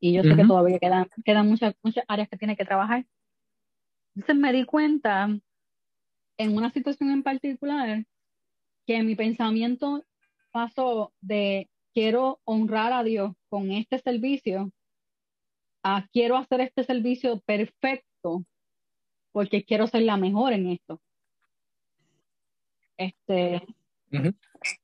Y 0.01 0.11
yo 0.11 0.21
sé 0.23 0.35
que 0.35 0.43
todavía 0.43 0.79
quedan, 0.79 1.07
quedan 1.23 1.47
muchas, 1.47 1.73
muchas 1.81 2.03
áreas 2.09 2.27
que 2.27 2.35
tiene 2.35 2.57
que 2.57 2.65
trabajar. 2.65 3.05
Entonces 4.15 4.35
me 4.35 4.51
di 4.51 4.65
cuenta 4.65 5.29
en 6.37 6.57
una 6.57 6.71
situación 6.71 7.09
en 7.11 7.23
particular 7.23 8.05
que 8.85 9.01
mi 9.03 9.15
pensamiento 9.15 10.03
pasó 10.51 11.13
de 11.21 11.69
quiero 11.93 12.41
honrar 12.43 12.91
a 12.91 13.03
Dios 13.03 13.31
con 13.47 13.71
este 13.71 13.97
servicio 13.99 14.71
a 15.83 16.05
quiero 16.11 16.35
hacer 16.35 16.59
este 16.59 16.83
servicio 16.83 17.39
perfecto 17.39 18.43
porque 19.31 19.63
quiero 19.63 19.87
ser 19.87 20.01
la 20.01 20.17
mejor 20.17 20.51
en 20.51 20.67
esto. 20.67 20.99
Este, 22.97 23.61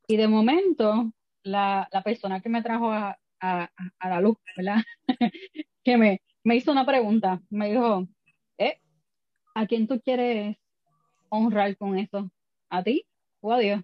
Y 0.07 0.17
de 0.17 0.27
momento, 0.27 1.11
la, 1.43 1.87
la, 1.91 2.03
persona 2.03 2.41
que 2.41 2.49
me 2.49 2.61
trajo 2.61 2.91
a, 2.91 3.17
a, 3.39 3.69
a 3.99 4.09
la 4.09 4.21
luz, 4.21 4.37
¿verdad? 4.55 4.83
que 5.83 5.97
me, 5.97 6.21
me 6.43 6.55
hizo 6.55 6.71
una 6.71 6.85
pregunta, 6.85 7.41
me 7.49 7.71
dijo, 7.71 8.07
¿eh? 8.57 8.79
¿a 9.55 9.65
quién 9.65 9.87
tú 9.87 9.99
quieres 10.01 10.57
honrar 11.29 11.75
con 11.77 11.97
eso? 11.97 12.29
¿A 12.69 12.83
ti 12.83 13.05
o 13.41 13.51
a 13.51 13.59
Dios? 13.59 13.81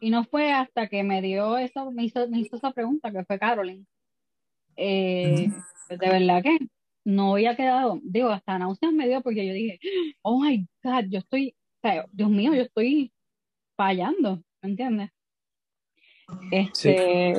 Y 0.00 0.10
no 0.10 0.24
fue 0.24 0.52
hasta 0.52 0.88
que 0.88 1.02
me 1.02 1.20
dio 1.20 1.58
eso, 1.58 1.90
me 1.90 2.04
hizo, 2.04 2.28
me 2.28 2.40
hizo 2.40 2.56
esa 2.56 2.72
pregunta, 2.72 3.12
que 3.12 3.24
fue 3.24 3.38
Carolyn. 3.38 3.86
Eh, 4.76 5.50
pues 5.88 5.98
de 5.98 6.08
verdad 6.08 6.42
que 6.42 6.58
no 7.04 7.34
había 7.34 7.56
quedado, 7.56 8.00
digo, 8.02 8.30
hasta 8.30 8.58
náuseas 8.58 8.92
me 8.92 9.08
dio 9.08 9.20
porque 9.22 9.46
yo 9.46 9.52
dije, 9.52 9.78
oh 10.22 10.40
my 10.40 10.66
God, 10.82 11.04
yo 11.08 11.18
estoy 11.18 11.54
Dios 12.12 12.30
mío, 12.30 12.54
yo 12.54 12.62
estoy 12.62 13.12
fallando, 13.76 14.42
¿me 14.62 14.70
entiendes? 14.70 15.10
Este, 16.50 17.34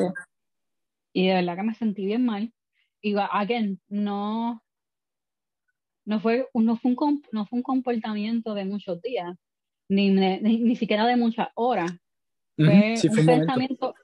y 1.14 1.28
de 1.28 1.34
verdad 1.36 1.56
que 1.56 1.64
me 1.64 1.76
sentí 1.76 2.06
bien 2.06 2.26
mal. 2.26 2.54
Y 3.02 3.16
again, 3.18 3.80
no, 3.88 4.62
no 6.06 6.20
fue, 6.20 6.48
no 6.54 6.76
fue, 6.78 6.96
un, 6.98 7.24
no 7.32 7.46
fue 7.46 7.58
un 7.58 7.64
comportamiento 7.64 8.54
de 8.54 8.66
muchos 8.66 9.02
días, 9.02 9.36
ni, 9.90 10.10
ni, 10.10 10.76
siquiera 10.76 11.06
de 11.06 11.16
muchas 11.16 11.50
horas. 11.56 11.92
Fue 12.56 12.96
Sí, 12.98 13.08
un 13.08 13.14
fue 13.14 13.22
un 13.22 13.26
momento. 13.26 13.46
pensamiento, 13.46 13.96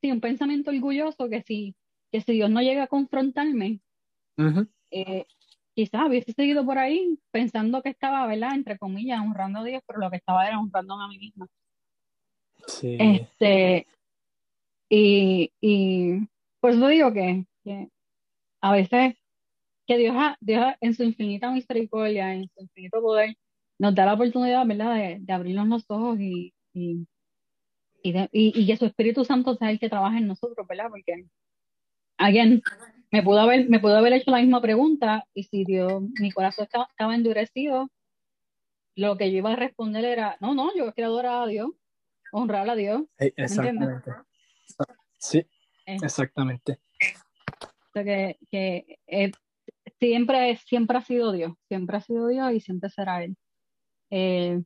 sí, 0.00 0.10
un 0.10 0.20
pensamiento 0.20 0.70
orgulloso 0.70 1.28
que 1.28 1.42
si, 1.42 1.76
que 2.10 2.20
si 2.20 2.32
Dios 2.32 2.50
no 2.50 2.60
llega 2.60 2.84
a 2.84 2.88
confrontarme, 2.88 3.80
eh, 4.90 5.26
quizás 5.74 6.08
hubiese 6.08 6.32
seguido 6.32 6.64
por 6.64 6.78
ahí 6.78 7.18
pensando 7.30 7.82
que 7.82 7.90
estaba, 7.90 8.26
¿verdad? 8.26 8.54
Entre 8.54 8.78
comillas, 8.78 9.20
honrando 9.20 9.60
a 9.60 9.64
Dios, 9.64 9.82
pero 9.86 9.98
lo 10.00 10.10
que 10.10 10.16
estaba 10.18 10.46
era 10.46 10.58
honrando 10.58 10.94
a 10.94 11.08
mí 11.08 11.18
misma. 11.18 11.46
Sí. 12.66 12.96
Este, 12.98 13.86
y, 14.88 15.52
y 15.60 16.28
por 16.60 16.70
eso 16.70 16.86
digo 16.88 17.12
que, 17.12 17.44
que 17.64 17.88
a 18.60 18.72
veces 18.72 19.16
que 19.86 19.98
Dios, 19.98 20.14
ha- 20.16 20.36
Dios 20.40 20.62
ha- 20.64 20.76
en 20.80 20.94
su 20.94 21.02
infinita 21.02 21.50
misericordia, 21.50 22.32
en 22.34 22.48
su 22.48 22.62
infinito 22.62 23.00
poder, 23.02 23.36
nos 23.78 23.94
da 23.94 24.06
la 24.06 24.14
oportunidad, 24.14 24.64
¿verdad?, 24.66 24.94
de, 24.94 25.18
de 25.20 25.32
abrirnos 25.32 25.68
los 25.68 25.84
ojos 25.88 26.18
y, 26.20 26.54
y, 26.72 27.06
y, 28.02 28.12
de- 28.12 28.28
y- 28.32 28.58
y 28.62 28.66
que 28.66 28.76
su 28.76 28.86
Espíritu 28.86 29.24
Santo 29.24 29.56
sea 29.56 29.70
el 29.70 29.78
que 29.78 29.90
trabaje 29.90 30.18
en 30.18 30.28
nosotros, 30.28 30.66
¿verdad? 30.66 30.88
Porque 30.88 31.26
alguien 32.16 32.62
me 33.14 33.22
pudo 33.22 33.38
haber, 33.38 33.68
me 33.70 33.78
pudo 33.78 33.96
haber 33.96 34.12
hecho 34.14 34.32
la 34.32 34.40
misma 34.40 34.60
pregunta 34.60 35.24
y 35.34 35.44
si 35.44 35.64
Dios, 35.64 36.02
mi 36.18 36.32
corazón 36.32 36.64
estaba, 36.64 36.88
estaba 36.90 37.14
endurecido, 37.14 37.88
lo 38.96 39.16
que 39.16 39.30
yo 39.30 39.38
iba 39.38 39.52
a 39.52 39.56
responder 39.56 40.04
era, 40.04 40.36
no, 40.40 40.52
no, 40.52 40.74
yo 40.74 40.92
quiero 40.92 41.10
adorar 41.10 41.44
a 41.44 41.46
Dios, 41.46 41.70
honrar 42.32 42.68
a 42.68 42.74
Dios. 42.74 43.04
Eh? 43.18 43.32
Exactamente. 43.36 44.10
Sí, 45.16 45.38
Eh, 45.86 45.96
exactamente. 46.02 46.80
o 47.62 47.92
sea 47.92 48.02
que, 48.02 48.36
que 48.50 48.98
eh, 49.06 49.30
siempre, 50.00 50.56
siempre 50.56 50.98
ha 50.98 51.02
sido 51.02 51.30
Dios, 51.30 51.52
siempre 51.68 51.98
ha 51.98 52.00
sido 52.00 52.26
Dios 52.26 52.52
y 52.52 52.58
siempre 52.58 52.90
será 52.90 53.22
Él. 53.22 53.36
Eh, 54.10 54.60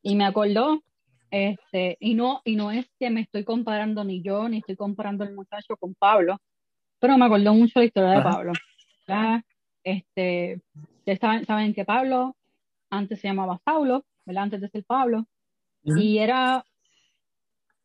y 0.00 0.16
me 0.16 0.24
acordó, 0.24 0.82
este, 1.30 1.98
y 2.00 2.14
no, 2.14 2.40
y 2.46 2.56
no 2.56 2.70
es 2.70 2.86
que 2.98 3.10
me 3.10 3.20
estoy 3.20 3.44
comparando 3.44 4.04
ni 4.04 4.22
yo, 4.22 4.48
ni 4.48 4.60
estoy 4.60 4.76
comparando 4.76 5.22
al 5.22 5.34
muchacho 5.34 5.76
con 5.76 5.94
Pablo, 5.94 6.38
pero 7.04 7.18
me 7.18 7.26
acordó 7.26 7.52
mucho 7.52 7.80
la 7.80 7.84
historia 7.84 8.10
de 8.12 8.16
Ajá. 8.16 8.30
Pablo. 8.30 8.52
¿verdad? 9.06 9.42
Este, 9.84 10.58
ustedes 11.00 11.18
saben, 11.18 11.44
saben 11.44 11.74
que 11.74 11.84
Pablo 11.84 12.34
antes 12.88 13.20
se 13.20 13.28
llamaba 13.28 13.60
Saulo, 13.62 14.06
¿verdad? 14.24 14.44
Antes 14.44 14.62
de 14.62 14.68
ser 14.70 14.84
Pablo, 14.84 15.26
y 15.82 16.16
era, 16.16 16.64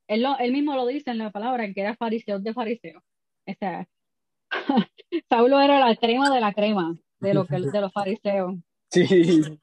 él, 0.07 0.21
lo- 0.23 0.37
él 0.39 0.53
mismo 0.53 0.73
lo 0.77 0.85
dice 0.87 1.11
en 1.11 1.17
la 1.17 1.31
palabra, 1.31 1.69
que 1.73 1.81
era 1.81 1.97
fariseo 1.97 2.39
de 2.39 2.53
fariseo. 2.53 3.03
O 3.45 3.53
sea, 3.59 3.85
Saulo 5.29 5.59
era 5.59 5.79
la 5.85 5.93
crema 5.97 6.33
de 6.33 6.39
la 6.39 6.53
crema 6.53 6.95
de, 7.19 7.33
lo 7.33 7.45
que, 7.45 7.59
de 7.59 7.81
los 7.81 7.91
fariseos. 7.91 8.55
Sí. 8.89 9.59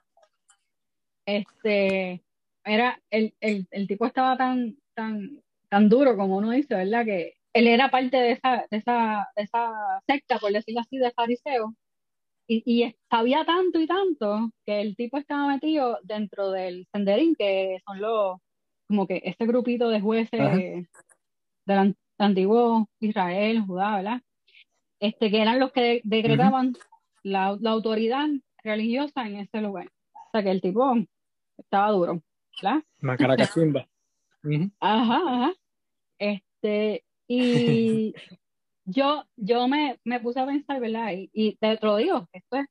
Este, 1.25 2.23
era, 2.63 3.01
el, 3.11 3.35
el, 3.41 3.67
el 3.71 3.87
tipo 3.89 4.05
estaba 4.05 4.37
tan, 4.37 4.77
tan, 4.95 5.43
tan 5.71 5.89
duro 5.89 6.15
como 6.15 6.37
uno 6.37 6.51
dice, 6.51 6.75
¿verdad? 6.75 7.07
Que 7.07 7.36
él 7.59 7.67
era 7.69 7.91
parte 7.91 8.17
de 8.17 8.33
esa, 8.33 8.67
de 8.71 8.77
esa, 8.79 9.29
de 9.37 9.43
esa 9.43 10.01
secta, 10.07 10.39
por 10.39 10.53
decirlo 10.53 10.81
así, 10.81 10.99
de 10.99 11.11
fariseos. 11.13 11.71
Y, 12.49 12.63
y 12.65 12.95
sabía 13.11 13.45
tanto 13.45 13.81
y 13.81 13.87
tanto 13.87 14.51
que 14.65 14.81
el 14.81 14.95
tipo 14.95 15.19
estaba 15.19 15.49
metido 15.49 15.99
dentro 16.05 16.51
del 16.53 16.87
senderín, 16.93 17.35
que 17.35 17.81
son 17.87 18.01
los, 18.01 18.39
como 18.89 19.07
que 19.07 19.21
este 19.25 19.47
grupito 19.47 19.89
de 19.89 20.01
jueces 20.01 20.41
Ajá. 20.41 20.57
del 20.57 21.79
an- 21.79 21.97
antiguo 22.19 22.89
Israel, 23.01 23.63
Judá, 23.67 23.97
¿verdad? 23.97 24.23
Este, 25.01 25.31
que 25.31 25.43
eran 25.43 25.59
los 25.59 25.73
que 25.73 25.81
de- 25.81 26.03
decretaban 26.05 26.75
la, 27.23 27.57
la 27.61 27.71
autoridad 27.71 28.27
religiosa 28.63 29.27
en 29.27 29.39
ese 29.39 29.61
lugar. 29.61 29.89
O 30.15 30.29
sea 30.33 30.43
que 30.43 30.51
el 30.51 30.61
tipo 30.61 30.95
estaba 31.59 31.91
duro, 31.91 32.23
¿verdad? 32.63 32.83
Macaracachimba. 33.01 33.89
Ujú. 34.45 34.71
Ajá, 34.79 35.17
ajá. 35.27 35.53
Este, 36.19 37.03
y 37.29 38.15
yo, 38.85 39.25
yo 39.37 39.69
me, 39.69 39.99
me 40.05 40.21
puse 40.21 40.41
a 40.41 40.47
pensar, 40.47 40.81
¿verdad? 40.81 41.13
Y, 41.13 41.31
y 41.33 41.57
te 41.57 41.79
lo 41.83 41.97
digo, 41.97 42.29
esto 42.33 42.57
es 42.57 42.67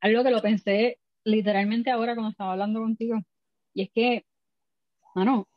algo 0.00 0.24
que 0.24 0.30
lo 0.30 0.42
pensé 0.42 0.98
literalmente 1.24 1.90
ahora 1.90 2.14
cuando 2.14 2.30
estaba 2.30 2.52
hablando 2.52 2.80
contigo. 2.80 3.20
Y 3.74 3.82
es 3.82 3.90
que, 3.94 4.24
mano, 5.14 5.48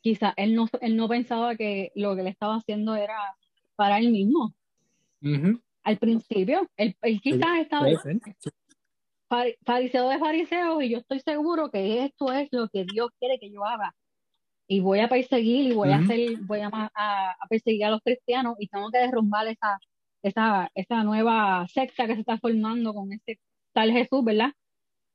quizá 0.00 0.32
él 0.36 0.54
no, 0.54 0.68
él 0.80 0.96
no 0.96 1.08
pensaba 1.08 1.56
que 1.56 1.92
lo 1.94 2.16
que 2.16 2.22
le 2.22 2.30
estaba 2.30 2.56
haciendo 2.56 2.94
era 2.94 3.18
para 3.76 3.98
él 3.98 4.10
mismo. 4.10 4.54
Al 5.84 5.98
principio, 5.98 6.68
él, 6.76 6.96
él 7.02 7.20
quizás 7.20 7.58
estaba 7.60 7.86
fariseo 9.64 10.08
de 10.08 10.18
fariseos 10.18 10.82
y 10.82 10.90
yo 10.90 10.98
estoy 10.98 11.20
seguro 11.20 11.70
que 11.70 12.04
esto 12.04 12.32
es 12.32 12.48
lo 12.52 12.68
que 12.68 12.84
Dios 12.84 13.10
quiere 13.18 13.38
que 13.38 13.50
yo 13.50 13.64
haga. 13.64 13.94
Y 14.68 14.80
voy 14.80 15.00
a 15.00 15.08
perseguir 15.08 15.70
y 15.70 15.74
voy 15.74 15.90
a 15.90 15.96
hacer, 15.96 16.38
voy 16.42 16.60
a, 16.60 16.70
a, 16.72 17.30
a 17.32 17.46
perseguir 17.48 17.84
a 17.84 17.90
los 17.90 18.00
cristianos 18.02 18.54
y 18.58 18.68
tengo 18.68 18.90
que 18.90 18.98
derrumbar 18.98 19.46
esa, 19.48 19.78
esa, 20.22 20.70
esa 20.74 21.02
nueva 21.04 21.66
secta 21.68 22.06
que 22.06 22.14
se 22.14 22.20
está 22.20 22.38
formando 22.38 22.94
con 22.94 23.12
este 23.12 23.38
tal 23.72 23.90
Jesús, 23.92 24.24
¿verdad? 24.24 24.52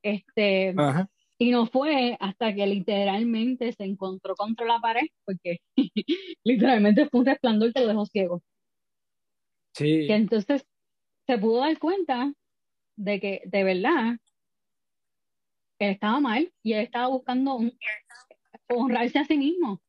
Este, 0.03 0.73
Ajá. 0.77 1.09
y 1.39 1.51
no 1.51 1.65
fue 1.65 2.17
hasta 2.19 2.53
que 2.53 2.67
literalmente 2.67 3.71
se 3.71 3.83
encontró 3.85 4.35
contra 4.35 4.65
la 4.65 4.79
pared, 4.79 5.07
porque 5.25 5.57
literalmente 6.43 7.07
fue 7.09 7.21
un 7.21 7.25
resplandor 7.25 7.73
que 7.73 7.81
lo 7.81 7.87
dejó 7.87 8.05
ciego. 8.05 8.41
Sí. 9.73 10.07
Que 10.07 10.15
entonces 10.15 10.65
se 11.25 11.37
pudo 11.37 11.59
dar 11.61 11.77
cuenta 11.79 12.33
de 12.95 13.19
que 13.19 13.41
de 13.45 13.63
verdad 13.63 14.17
él 15.79 15.91
estaba 15.91 16.19
mal 16.19 16.51
y 16.63 16.73
él 16.73 16.83
estaba 16.83 17.07
buscando 17.07 17.55
un- 17.55 17.77
honrarse 18.69 19.19
a 19.19 19.25
sí 19.25 19.37
mismo. 19.37 19.81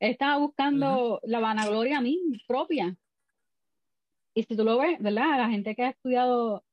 Él 0.00 0.12
estaba 0.12 0.38
buscando 0.38 1.20
la 1.24 1.40
vanagloria 1.40 1.98
a 1.98 2.00
mí 2.00 2.20
propia. 2.46 2.96
Y 4.34 4.44
si 4.44 4.56
tú 4.56 4.64
lo 4.64 4.78
ves, 4.78 5.00
¿verdad? 5.00 5.38
La 5.38 5.48
gente 5.48 5.74
que 5.74 5.82
ha 5.82 5.90
estudiado, 5.90 6.64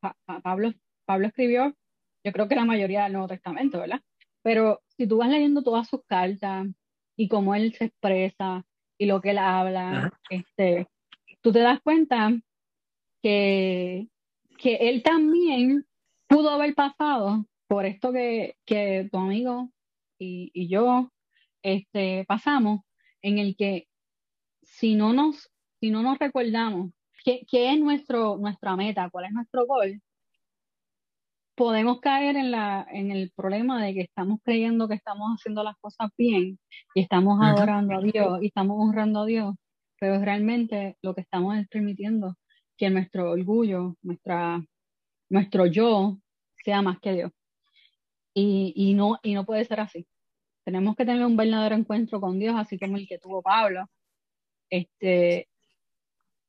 Pa- 0.00 0.16
Pa- 0.26 0.40
Pablo, 0.40 0.72
Pablo 1.06 1.28
escribió, 1.28 1.74
yo 2.22 2.32
creo 2.32 2.48
que 2.48 2.54
la 2.54 2.64
mayoría 2.66 3.04
del 3.04 3.12
Nuevo 3.12 3.28
Testamento, 3.28 3.78
¿verdad? 3.80 4.02
Pero 4.42 4.82
si 4.96 5.06
tú 5.06 5.18
vas 5.18 5.30
leyendo 5.30 5.62
todas 5.62 5.88
sus 5.88 6.04
cartas 6.04 6.66
y 7.16 7.28
cómo 7.28 7.54
él 7.54 7.72
se 7.74 7.86
expresa 7.86 8.64
y 8.98 9.06
lo 9.06 9.20
que 9.20 9.30
él 9.30 9.38
habla, 9.38 10.12
este, 10.28 10.86
tú 11.40 11.52
te 11.52 11.60
das 11.60 11.80
cuenta 11.80 12.32
que, 13.22 14.08
que 14.58 14.74
él 14.76 15.02
también 15.02 15.86
pudo 16.26 16.50
haber 16.50 16.74
pasado 16.74 17.46
por 17.66 17.86
esto 17.86 18.12
que, 18.12 18.56
que 18.66 19.08
tu 19.10 19.18
amigo 19.18 19.70
y, 20.18 20.50
y 20.54 20.68
yo 20.68 21.10
este, 21.62 22.24
pasamos, 22.26 22.80
en 23.22 23.38
el 23.38 23.56
que 23.56 23.86
si 24.62 24.94
no 24.94 25.12
nos, 25.12 25.50
si 25.80 25.90
no 25.90 26.02
nos 26.02 26.18
recordamos 26.18 26.92
qué, 27.24 27.44
qué 27.50 27.72
es 27.72 27.80
nuestro, 27.80 28.36
nuestra 28.38 28.76
meta, 28.76 29.08
cuál 29.10 29.26
es 29.26 29.32
nuestro 29.32 29.66
gol, 29.66 30.00
podemos 31.54 32.00
caer 32.00 32.36
en 32.36 32.50
la, 32.50 32.86
en 32.90 33.10
el 33.10 33.32
problema 33.34 33.82
de 33.82 33.94
que 33.94 34.00
estamos 34.02 34.40
creyendo 34.42 34.88
que 34.88 34.94
estamos 34.94 35.30
haciendo 35.36 35.62
las 35.62 35.76
cosas 35.80 36.10
bien 36.18 36.58
y 36.94 37.00
estamos 37.00 37.38
adorando 37.42 37.96
a 37.96 38.00
Dios 38.00 38.42
y 38.42 38.46
estamos 38.46 38.76
honrando 38.80 39.20
a 39.20 39.26
Dios, 39.26 39.54
pero 40.00 40.20
realmente 40.20 40.96
lo 41.02 41.14
que 41.14 41.22
estamos 41.22 41.56
es 41.56 41.68
permitiendo 41.68 42.36
que 42.76 42.90
nuestro 42.90 43.30
orgullo, 43.30 43.96
nuestra, 44.02 44.64
nuestro 45.30 45.66
yo 45.66 46.18
sea 46.56 46.82
más 46.82 46.98
que 47.00 47.12
Dios. 47.12 47.32
Y, 48.34 48.72
y 48.74 48.94
no, 48.94 49.18
y 49.22 49.34
no 49.34 49.44
puede 49.44 49.64
ser 49.64 49.80
así. 49.80 50.06
Tenemos 50.64 50.96
que 50.96 51.04
tener 51.04 51.24
un 51.24 51.36
verdadero 51.36 51.74
encuentro 51.76 52.20
con 52.20 52.38
Dios, 52.38 52.54
así 52.56 52.78
como 52.78 52.96
el 52.96 53.06
que 53.06 53.18
tuvo 53.18 53.42
Pablo. 53.42 53.88
Este, 54.70 55.48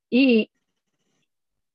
y, 0.10 0.50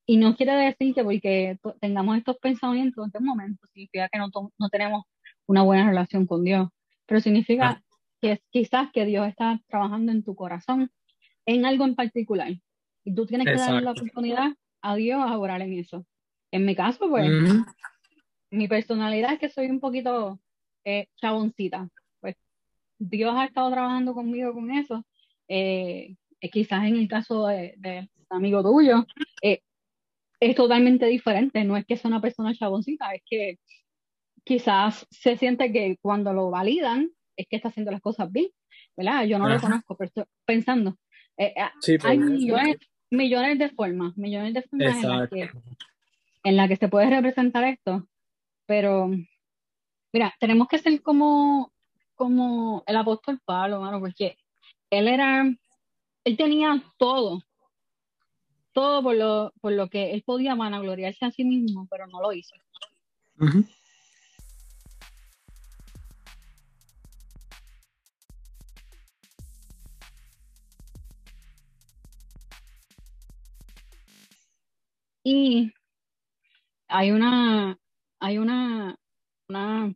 y 0.06 0.16
no 0.16 0.34
quiere 0.36 0.52
decir 0.52 0.94
que 0.94 1.04
porque 1.04 1.58
tengamos 1.80 2.16
estos 2.18 2.38
pensamientos 2.38 3.04
en 3.04 3.08
este 3.08 3.20
momento, 3.20 3.66
significa 3.68 4.08
que 4.08 4.18
no, 4.18 4.28
no 4.58 4.68
tenemos 4.68 5.04
una 5.46 5.62
buena 5.62 5.86
relación 5.88 6.26
con 6.26 6.42
Dios, 6.44 6.68
pero 7.06 7.20
significa 7.20 7.70
Ah. 7.70 7.82
que 8.20 8.32
es 8.32 8.40
quizás 8.50 8.90
que 8.92 9.04
Dios 9.04 9.28
está 9.28 9.60
trabajando 9.68 10.10
en 10.12 10.22
tu 10.24 10.34
corazón 10.34 10.90
en 11.46 11.64
algo 11.64 11.84
en 11.84 11.94
particular. 11.94 12.52
Y 13.04 13.14
tú 13.14 13.26
tienes 13.26 13.46
que 13.46 13.54
darle 13.54 13.80
la 13.82 13.90
Exacto. 13.90 14.02
oportunidad 14.02 14.52
a 14.82 14.94
Dios 14.96 15.20
a 15.20 15.38
orar 15.38 15.60
en 15.62 15.72
eso. 15.78 16.04
En 16.50 16.64
mi 16.64 16.74
caso, 16.74 17.08
pues. 17.08 17.30
Mi 18.50 18.68
personalidad 18.68 19.32
es 19.34 19.38
que 19.38 19.50
soy 19.50 19.66
un 19.66 19.80
poquito 19.80 20.38
eh, 20.84 21.06
chaboncita. 21.16 21.88
Pues 22.20 22.36
Dios 22.98 23.34
ha 23.36 23.46
estado 23.46 23.70
trabajando 23.70 24.14
conmigo 24.14 24.52
con 24.52 24.70
eso. 24.70 25.04
Eh, 25.48 26.16
eh, 26.40 26.50
quizás 26.50 26.84
en 26.84 26.96
el 26.96 27.08
caso 27.08 27.46
de, 27.46 27.74
de 27.78 28.08
amigo 28.28 28.62
tuyo, 28.62 29.06
eh, 29.42 29.60
es 30.40 30.54
totalmente 30.56 31.06
diferente. 31.06 31.64
No 31.64 31.76
es 31.76 31.84
que 31.84 31.96
sea 31.96 32.08
una 32.08 32.20
persona 32.20 32.54
chaboncita, 32.54 33.12
es 33.14 33.22
que 33.28 33.58
quizás 34.44 35.06
se 35.10 35.36
siente 35.36 35.72
que 35.72 35.98
cuando 36.00 36.32
lo 36.32 36.50
validan 36.50 37.10
es 37.36 37.46
que 37.48 37.56
está 37.56 37.68
haciendo 37.68 37.90
las 37.90 38.00
cosas 38.00 38.30
bien, 38.32 38.48
¿verdad? 38.96 39.24
Yo 39.24 39.38
no 39.38 39.48
lo 39.48 39.60
conozco, 39.60 39.96
pero 39.96 40.08
estoy 40.08 40.24
pensando. 40.44 40.96
Eh, 41.36 41.54
Sí, 41.80 41.96
hay 42.02 42.18
millones, 42.18 42.76
millones 43.10 43.58
de 43.58 43.70
formas, 43.70 44.16
millones 44.16 44.54
de 44.54 44.62
formas 44.62 45.02
en 45.02 45.08
las 45.08 45.30
que, 45.30 45.50
en 46.44 46.56
las 46.56 46.68
que 46.68 46.76
se 46.76 46.88
puede 46.88 47.10
representar 47.10 47.64
esto, 47.64 48.06
pero 48.70 49.10
mira, 50.12 50.32
tenemos 50.38 50.68
que 50.68 50.78
ser 50.78 51.02
como, 51.02 51.72
como 52.14 52.84
el 52.86 52.96
apóstol 52.96 53.40
Pablo, 53.44 53.80
mano, 53.80 53.98
porque 53.98 54.36
él 54.90 55.08
era, 55.08 55.44
él 56.22 56.36
tenía 56.36 56.80
todo, 56.96 57.42
todo 58.72 59.02
por 59.02 59.16
lo, 59.16 59.52
por 59.60 59.72
lo 59.72 59.88
que 59.88 60.12
él 60.12 60.22
podía 60.22 60.54
vanagloriarse 60.54 61.24
a 61.24 61.32
sí 61.32 61.42
mismo, 61.42 61.88
pero 61.90 62.06
no 62.06 62.20
lo 62.20 62.32
hizo. 62.32 62.54
Y 75.24 75.72
hay 76.86 77.10
una, 77.10 77.79
hay 78.20 78.38
una, 78.38 78.96
una, 79.48 79.92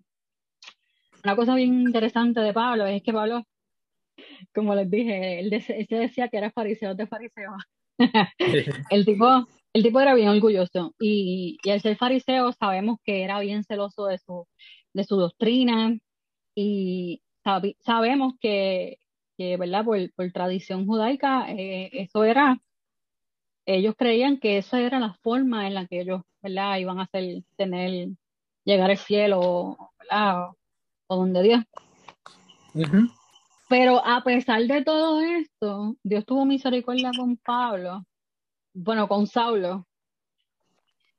una 1.23 1.37
cosa 1.37 1.54
bien 1.54 1.81
interesante 1.83 2.40
de 2.40 2.52
Pablo, 2.52 2.87
es 2.87 3.02
que 3.02 3.12
Pablo, 3.12 3.45
como 4.54 4.75
les 4.75 4.90
dije, 4.90 5.40
él, 5.40 5.62
se 5.62 5.95
decía 5.97 6.28
que 6.28 6.38
era 6.38 6.50
fariseo 6.50 6.95
de 6.95 7.07
fariseo. 7.07 7.52
el 8.90 9.04
tipo, 9.04 9.47
el 9.73 9.83
tipo 9.83 10.00
era 10.00 10.14
bien 10.14 10.28
orgulloso 10.28 10.95
y, 10.99 11.59
y 11.62 11.71
al 11.71 11.81
ser 11.81 11.97
fariseo 11.97 12.52
sabemos 12.52 12.99
que 13.04 13.23
era 13.23 13.38
bien 13.38 13.62
celoso 13.62 14.07
de 14.07 14.19
su, 14.19 14.49
de 14.93 15.04
su 15.04 15.16
doctrina 15.16 15.97
y 16.57 17.23
sabemos 17.81 18.35
que, 18.40 18.99
que, 19.37 19.57
¿verdad? 19.57 19.85
Por, 19.85 20.12
por 20.14 20.33
tradición 20.33 20.87
judaica, 20.87 21.47
eh, 21.52 21.90
eso 21.93 22.25
era 22.25 22.59
ellos 23.66 23.95
creían 23.97 24.38
que 24.38 24.59
esa 24.59 24.81
era 24.81 24.99
la 25.00 25.14
forma 25.14 25.66
en 25.66 25.75
la 25.75 25.87
que 25.87 26.00
ellos, 26.00 26.23
¿verdad? 26.44 26.76
Iban 26.76 27.00
a 27.00 27.04
hacer, 27.04 27.42
tener, 27.56 28.10
llegar 28.64 28.90
al 28.90 28.98
cielo, 28.98 29.76
¿verdad? 29.98 30.50
O, 31.08 31.16
donde 31.16 31.42
Dios. 31.42 31.64
Pero 33.68 34.04
a 34.04 34.22
pesar 34.22 34.62
de 34.62 34.84
todo 34.84 35.20
esto, 35.20 35.96
Dios 36.02 36.24
tuvo 36.24 36.44
misericordia 36.44 37.10
con 37.16 37.36
Pablo, 37.38 38.04
bueno, 38.74 39.08
con 39.08 39.26
Saulo, 39.26 39.86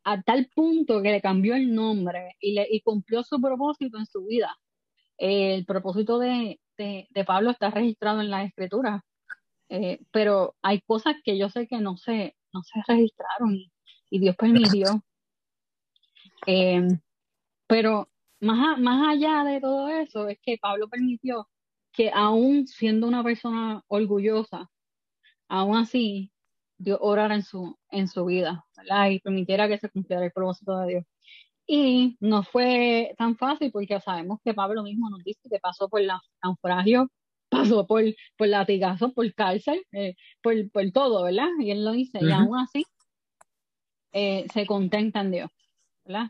a 0.03 0.21
tal 0.21 0.47
punto 0.53 1.01
que 1.01 1.11
le 1.11 1.21
cambió 1.21 1.55
el 1.55 1.73
nombre 1.73 2.35
y, 2.39 2.53
le, 2.53 2.67
y 2.69 2.81
cumplió 2.81 3.23
su 3.23 3.41
propósito 3.41 3.97
en 3.97 4.05
su 4.05 4.25
vida. 4.25 4.55
El 5.17 5.65
propósito 5.65 6.19
de, 6.19 6.59
de, 6.77 7.07
de 7.09 7.25
Pablo 7.25 7.49
está 7.51 7.71
registrado 7.71 8.21
en 8.21 8.29
la 8.29 8.43
escritura. 8.43 9.03
Eh, 9.69 9.99
pero 10.11 10.55
hay 10.61 10.81
cosas 10.81 11.15
que 11.23 11.37
yo 11.37 11.49
sé 11.49 11.67
que 11.67 11.79
no 11.79 11.97
se, 11.97 12.35
no 12.53 12.61
se 12.61 12.81
registraron 12.87 13.55
y, 13.55 14.19
Dios 14.19 14.35
permitió. 14.35 15.03
Eh, 16.47 16.87
pero 17.67 18.09
más, 18.39 18.79
más 18.79 19.15
allá 19.15 19.43
de 19.43 19.59
todo 19.61 19.89
eso, 19.89 20.27
es 20.27 20.39
que 20.41 20.57
Pablo 20.57 20.87
permitió 20.89 21.47
que 21.91 22.11
aún 22.13 22.67
siendo 22.67 23.07
una 23.07 23.23
persona 23.23 23.83
orgullosa, 23.87 24.69
aún 25.47 25.77
así 25.77 26.31
Dios 26.77 26.99
orara 27.01 27.35
en 27.35 27.43
su, 27.43 27.77
en 27.89 28.07
su 28.07 28.25
vida, 28.25 28.65
Y 29.09 29.19
permitiera 29.19 29.67
que 29.67 29.77
se 29.79 29.89
cumpliera 29.89 30.25
el 30.25 30.31
propósito 30.31 30.77
de 30.79 30.87
Dios. 30.87 31.05
Y 31.67 32.17
no 32.19 32.43
fue 32.43 33.15
tan 33.17 33.37
fácil 33.37 33.71
porque 33.71 33.99
sabemos 33.99 34.39
que 34.43 34.53
Pablo 34.53 34.83
mismo 34.83 35.09
nos 35.09 35.23
dice 35.23 35.49
que 35.49 35.59
pasó 35.59 35.89
por 35.89 36.01
los 36.01 36.19
naufragios 36.43 37.07
pasó 37.49 37.87
por, 37.87 38.03
por 38.37 38.47
latigazo, 38.47 39.13
por 39.13 39.33
cárcel, 39.33 39.85
eh, 39.91 40.15
por, 40.41 40.69
por, 40.71 40.91
todo, 40.91 41.23
¿verdad? 41.23 41.47
Y 41.59 41.71
él 41.71 41.85
lo 41.85 41.91
dice, 41.91 42.19
y 42.21 42.31
aún 42.31 42.57
así 42.57 42.85
eh, 44.13 44.45
se 44.53 44.65
contenta 44.65 45.21
en 45.21 45.31
Dios, 45.31 45.49
¿verdad? 46.05 46.29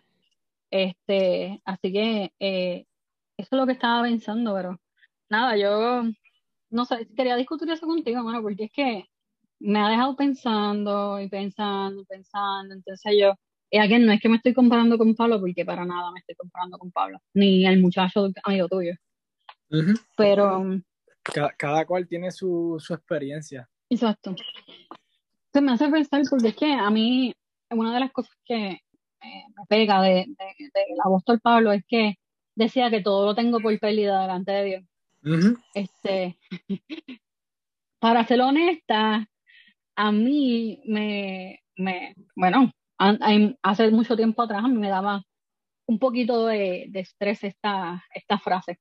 Este, 0.72 1.62
así 1.66 1.92
que 1.94 2.34
eh, 2.40 2.86
eso 3.38 3.50
es 3.52 3.60
lo 3.60 3.66
que 3.66 3.74
estaba 3.74 4.04
pensando, 4.04 4.54
pero 4.54 4.80
nada, 5.30 5.58
yo 5.58 6.04
no 6.70 6.86
sé, 6.86 7.08
quería 7.16 7.36
discutir 7.36 7.70
eso 7.70 7.86
contigo, 7.86 8.24
bueno, 8.24 8.42
porque 8.42 8.66
es 8.66 8.72
que 8.72 9.06
me 9.60 9.80
ha 9.80 9.90
dejado 9.90 10.16
pensando 10.16 11.20
y 11.20 11.30
pensando 11.30 12.02
y 12.02 12.06
pensando, 12.06 12.74
entonces 12.74 13.14
yo, 13.20 13.34
y 13.70 13.78
aquí 13.78 13.98
no 14.00 14.12
es 14.12 14.22
que 14.22 14.30
me 14.30 14.38
estoy 14.38 14.54
comparando 14.54 14.98
con 14.98 15.16
Pablo, 15.16 15.40
porque 15.40 15.66
para 15.66 15.86
nada 15.86 16.12
me 16.12 16.20
estoy 16.20 16.36
comparando 16.36 16.78
con 16.78 16.92
Pablo, 16.92 17.20
ni 17.34 17.66
el 17.66 17.80
muchacho 17.80 18.30
amigo 18.44 18.68
tuyo. 18.68 18.94
Pero 20.16 20.82
cada, 21.58 21.86
cual 21.86 22.08
tiene 22.08 22.32
su, 22.32 22.78
experiencia. 22.90 23.68
Exacto. 23.90 24.36
Se 25.52 25.62
me 25.62 25.72
hace 25.72 25.90
pensar 25.90 26.22
porque 26.30 26.50
es 26.50 26.56
que 26.56 26.72
a 26.72 26.90
mí 26.90 27.34
una 27.72 27.94
de 27.94 28.00
las 28.00 28.12
cosas 28.12 28.36
que 28.46 28.82
me 29.58 29.66
pega 29.68 30.02
de, 30.02 30.26
de, 30.28 30.56
del 30.60 31.00
apóstol 31.04 31.40
Pablo 31.40 31.72
es 31.72 31.84
que 31.88 32.16
decía 32.56 32.90
que 32.90 33.02
todo 33.02 33.26
lo 33.26 33.36
tengo 33.36 33.60
por 33.60 33.78
pérdida 33.80 34.22
delante 34.22 34.52
de 34.52 34.64
Dios. 34.64 34.84
Este, 35.74 36.38
para 38.00 38.26
ser 38.26 38.42
honesta, 38.42 39.28
a 39.96 40.12
mí 40.12 40.82
me, 40.86 41.60
me 41.76 42.16
bueno, 42.36 42.72
hace 43.62 43.92
mucho 43.92 44.16
tiempo 44.16 44.44
atrás 44.44 44.64
a 44.64 44.68
mí 44.68 44.78
me 44.78 44.90
daba 44.90 45.24
un 45.88 46.00
poquito 46.00 46.48
de, 46.48 46.86
de 46.90 47.00
estrés 47.00 47.44
esta, 47.44 48.04
esta 48.14 48.40
frase. 48.40 48.80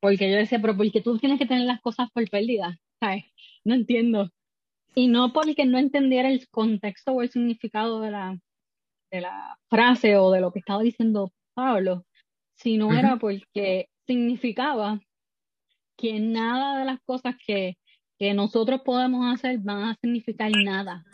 Porque 0.00 0.30
yo 0.30 0.36
decía, 0.36 0.60
pero 0.60 0.76
porque 0.76 1.02
tú 1.02 1.18
tienes 1.18 1.38
que 1.38 1.46
tener 1.46 1.66
las 1.66 1.80
cosas 1.82 2.08
por 2.12 2.28
pérdida, 2.30 2.78
¿sabes? 3.00 3.24
No 3.64 3.74
entiendo. 3.74 4.30
Y 4.94 5.08
no 5.08 5.32
porque 5.32 5.66
no 5.66 5.78
entendiera 5.78 6.30
el 6.30 6.48
contexto 6.48 7.12
o 7.12 7.22
el 7.22 7.30
significado 7.30 8.00
de 8.00 8.10
la, 8.10 8.38
de 9.10 9.20
la 9.20 9.58
frase 9.68 10.16
o 10.16 10.30
de 10.30 10.40
lo 10.40 10.52
que 10.52 10.60
estaba 10.60 10.82
diciendo 10.82 11.32
Pablo, 11.54 12.04
sino 12.54 12.92
era 12.92 13.16
porque 13.18 13.88
significaba 14.06 15.00
que 15.96 16.18
nada 16.20 16.78
de 16.78 16.84
las 16.84 17.00
cosas 17.02 17.36
que, 17.46 17.76
que 18.18 18.34
nosotros 18.34 18.82
podemos 18.82 19.32
hacer 19.32 19.58
van 19.58 19.82
a 19.84 19.96
significar 20.00 20.50
nada, 20.50 21.04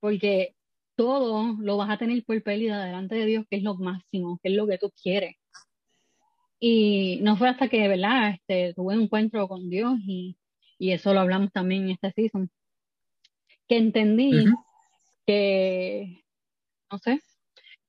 porque 0.00 0.54
todo 0.96 1.56
lo 1.60 1.76
vas 1.76 1.90
a 1.90 1.98
tener 1.98 2.24
por 2.24 2.42
pérdida 2.42 2.84
delante 2.84 3.14
de 3.14 3.26
Dios, 3.26 3.44
que 3.48 3.56
es 3.56 3.62
lo 3.62 3.74
máximo, 3.76 4.38
que 4.42 4.50
es 4.50 4.56
lo 4.56 4.66
que 4.66 4.78
tú 4.78 4.90
quieres. 5.00 5.36
Y 6.60 7.20
no 7.22 7.36
fue 7.36 7.48
hasta 7.48 7.68
que, 7.68 7.86
¿verdad? 7.86 8.30
Este, 8.30 8.74
tuve 8.74 8.96
un 8.96 9.02
encuentro 9.02 9.46
con 9.46 9.70
Dios 9.70 9.96
y, 10.04 10.36
y 10.78 10.90
eso 10.90 11.14
lo 11.14 11.20
hablamos 11.20 11.52
también 11.52 11.84
en 11.84 11.90
esta 11.90 12.10
season, 12.10 12.50
que 13.68 13.76
entendí 13.76 14.46
que, 15.26 16.24
no 16.90 16.98
sé, 16.98 17.20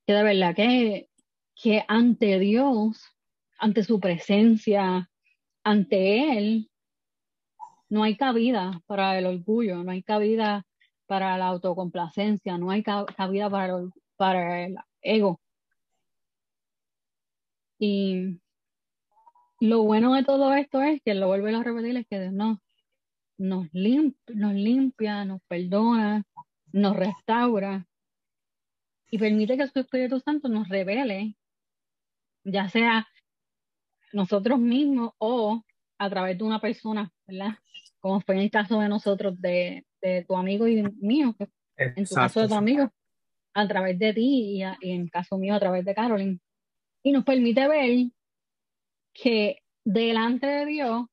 que 0.10 0.16
de 0.16 0.24
verdad 0.24 0.56
que, 0.56 1.08
que 1.54 1.86
ante 1.88 2.40
Dios, 2.40 3.00
ante 3.60 3.84
su 3.84 4.00
presencia, 4.00 5.08
ante 5.64 6.36
Él, 6.36 6.72
no 7.90 8.02
hay 8.02 8.18
cabida 8.18 8.82
para 8.88 9.20
el 9.20 9.28
orgullo, 9.28 9.84
no 9.84 9.92
hay 9.92 10.02
cabida 10.02 10.66
para 11.06 11.38
la 11.38 11.46
autocomplacencia, 11.46 12.58
no 12.58 12.72
hay 12.72 12.82
cabida 12.82 13.52
para 13.52 13.78
el, 13.78 13.92
para 14.18 14.66
el 14.66 14.78
ego. 15.04 15.40
Y 17.78 18.42
lo 19.60 19.84
bueno 19.84 20.16
de 20.16 20.24
todo 20.24 20.56
esto 20.56 20.82
es 20.82 21.04
que 21.04 21.14
lo 21.14 21.28
vuelvo 21.28 21.56
a 21.56 21.64
repetir, 21.64 21.98
es 21.98 22.08
que 22.08 22.20
Dios 22.20 22.34
nos, 22.34 22.58
nos, 23.38 23.68
nos 24.34 24.54
limpia, 24.56 25.24
nos 25.24 25.44
perdona, 25.44 26.24
nos 26.72 26.96
restaura 26.96 27.86
y 29.10 29.18
permite 29.18 29.58
que 29.58 29.68
su 29.68 29.80
Espíritu 29.80 30.20
Santo 30.20 30.48
nos 30.50 30.68
revele, 30.70 31.36
ya 32.44 32.70
sea 32.70 33.08
nosotros 34.14 34.60
mismos 34.60 35.14
o 35.18 35.64
a 35.98 36.10
través 36.10 36.38
de 36.38 36.44
una 36.44 36.60
persona, 36.60 37.12
¿verdad? 37.28 37.56
Como 38.00 38.22
fue 38.22 38.36
en 38.36 38.42
el 38.42 38.52
caso 38.52 38.80
de 38.80 38.90
nosotros, 38.90 39.40
de, 39.40 39.86
tu 40.28 40.36
amigo 40.36 40.68
y 40.68 40.82
mío, 41.02 41.36
en 41.76 42.06
tu 42.06 42.16
caso 42.16 42.42
de 42.42 42.48
tu 42.48 42.56
amigo, 42.56 42.90
a 43.54 43.68
través 43.68 44.00
de 44.00 44.14
ti 44.14 44.62
y, 44.62 44.64
y 44.82 44.92
en 44.92 45.10
caso 45.10 45.38
mío 45.38 45.56
a 45.56 45.60
través 45.60 45.84
de 45.84 45.94
Carolyn. 45.94 46.42
Y 47.04 47.12
nos 47.12 47.26
permite 47.26 47.68
ver 47.68 48.08
que 49.14 49.58
delante 49.84 50.48
de 50.48 50.66
Dios, 50.66 51.06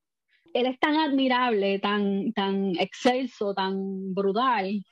Él 0.53 0.67
es 0.67 0.79
tan 0.79 0.95
admirable, 0.95 1.79
tan, 1.79 2.31
tan 2.33 2.75
excelso, 2.79 3.53
tan 3.53 4.13
brutal, 4.13 4.83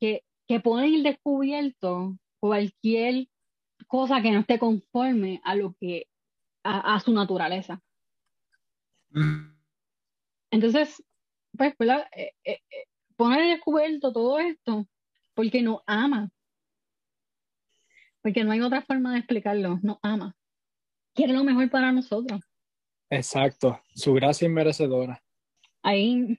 que, 0.00 0.22
que 0.46 0.60
pone 0.60 0.86
en 0.86 1.02
descubierto 1.02 2.16
cualquier 2.40 3.28
cosa 3.86 4.20
que 4.22 4.30
no 4.30 4.40
esté 4.40 4.58
conforme 4.58 5.40
a 5.44 5.54
lo 5.54 5.74
que 5.80 6.08
a, 6.62 6.98
su 6.98 7.12
naturaleza. 7.12 7.80
Entonces, 10.50 11.02
pues, 11.56 11.74
eh, 11.80 12.32
eh, 12.44 12.60
eh, 12.70 12.84
pone 13.16 13.42
en 13.42 13.54
descubierto 13.54 14.12
todo 14.12 14.38
esto 14.38 14.86
porque 15.34 15.62
nos 15.62 15.80
ama. 15.86 16.30
Porque 18.20 18.42
no 18.42 18.50
hay 18.50 18.60
otra 18.60 18.82
forma 18.82 19.12
de 19.12 19.18
explicarlo, 19.18 19.78
nos 19.82 19.98
ama 20.02 20.34
quiere 21.16 21.32
lo 21.32 21.42
mejor 21.42 21.68
para 21.70 21.90
nosotros. 21.90 22.40
Exacto, 23.10 23.80
su 23.94 24.12
gracia 24.12 24.46
inmerecedora. 24.46 25.20
Ahí 25.82 26.38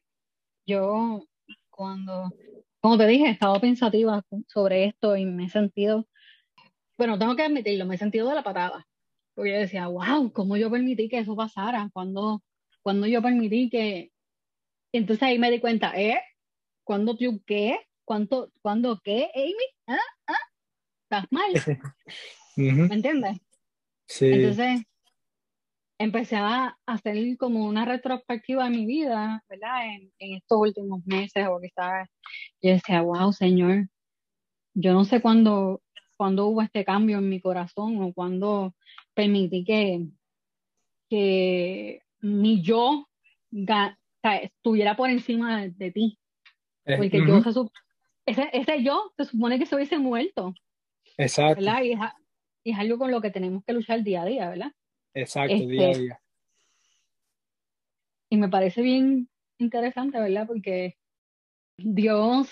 yo, 0.65 1.25
cuando, 1.69 2.31
como 2.88 2.97
te 2.97 3.08
dije, 3.08 3.26
he 3.26 3.32
estado 3.32 3.60
pensativa 3.60 4.23
sobre 4.47 4.86
esto 4.86 5.17
y 5.17 5.26
me 5.26 5.47
he 5.47 5.50
sentido, 5.50 6.08
bueno, 6.97 7.19
tengo 7.19 7.36
que 7.36 7.43
admitirlo, 7.43 7.86
me 7.86 7.95
he 7.95 7.97
sentido 7.97 8.30
de 8.30 8.36
la 8.36 8.43
patada. 8.43 8.88
Porque 9.36 9.52
yo 9.52 9.60
decía, 9.60 9.88
wow, 9.88 10.32
¿cómo 10.32 10.56
yo 10.56 10.71
permití 10.71 11.10
que 11.10 11.19
eso 11.19 11.36
pasara? 11.36 11.89
Cuando, 11.91 12.41
cuando 12.82 13.06
yo 13.06 13.21
permití 13.21 13.69
que, 13.69 14.13
entonces 14.93 15.21
ahí 15.21 15.38
me 15.38 15.52
di 15.52 15.60
cuenta, 15.60 16.00
¿eh? 16.00 16.17
¿Cuándo 16.86 17.17
tú 17.17 17.43
qué? 17.45 17.78
¿Cuánto, 18.06 18.54
¿Cuándo 18.62 19.02
qué, 19.04 19.32
Amy? 19.36 19.54
¿Ah? 19.88 19.97
¿Ah? 20.28 20.34
¿Estás 21.04 21.26
mal? 21.30 21.52
¿Me 22.56 22.95
entiendes? 22.95 23.38
Sí. 24.08 24.28
Entonces 24.28 24.86
empecé 25.99 26.36
a 26.38 26.77
hacer 26.86 27.38
como 27.38 27.65
una 27.65 27.86
retrospectiva 27.86 28.65
de 28.65 28.69
mi 28.69 28.86
vida, 28.86 29.43
¿verdad? 29.49 29.86
En, 29.95 30.12
en 30.19 30.36
estos 30.38 30.57
últimos 30.60 31.05
meses 31.05 31.47
o 31.47 31.60
quizás 31.60 32.10
yo 32.62 32.71
decía, 32.71 33.01
wow, 33.01 33.33
Señor, 33.33 33.89
yo 34.73 34.93
no 34.93 35.05
sé 35.05 35.21
cuándo, 35.21 35.81
cuándo 36.15 36.47
hubo 36.47 36.62
este 36.62 36.86
cambio 36.86 37.17
en 37.17 37.29
mi 37.29 37.41
corazón 37.41 38.01
o 38.01 38.13
cuándo 38.13 38.75
permití 39.13 39.63
que, 39.63 40.05
que 41.10 42.01
mi 42.19 42.62
yo 42.62 43.07
ga- 43.51 43.93
o 43.95 44.19
sea, 44.21 44.38
estuviera 44.38 44.95
por 44.95 45.10
encima 45.10 45.62
de, 45.62 45.71
de 45.71 45.91
ti. 45.91 46.19
Porque 46.86 47.19
yo 47.27 47.41
se 47.43 47.60
ese, 48.25 48.49
ese 48.53 48.83
yo 48.83 49.12
se 49.17 49.25
supone 49.25 49.60
que 49.60 49.65
se 49.65 49.75
hubiese 49.75 49.97
muerto, 49.97 50.53
Exacto, 51.17 51.62
¿verdad? 51.63 51.83
Y 51.83 51.93
es, 51.93 51.99
y 52.63 52.71
es 52.71 52.79
algo 52.79 52.97
con 52.97 53.12
lo 53.12 53.21
que 53.21 53.31
tenemos 53.31 53.63
que 53.63 53.73
luchar 53.73 54.03
día 54.03 54.21
a 54.23 54.25
día, 54.25 54.49
¿verdad? 54.49 54.71
Exacto, 55.21 55.67
día 55.67 55.88
a 55.88 55.91
Este, 55.91 56.03
día. 56.03 56.21
y 58.30 58.38
me 58.38 58.49
parece 58.49 58.82
bien 58.82 59.30
interesante, 59.58 60.19
¿verdad? 60.19 60.47
Porque 60.47 60.97
Dios, 61.77 62.51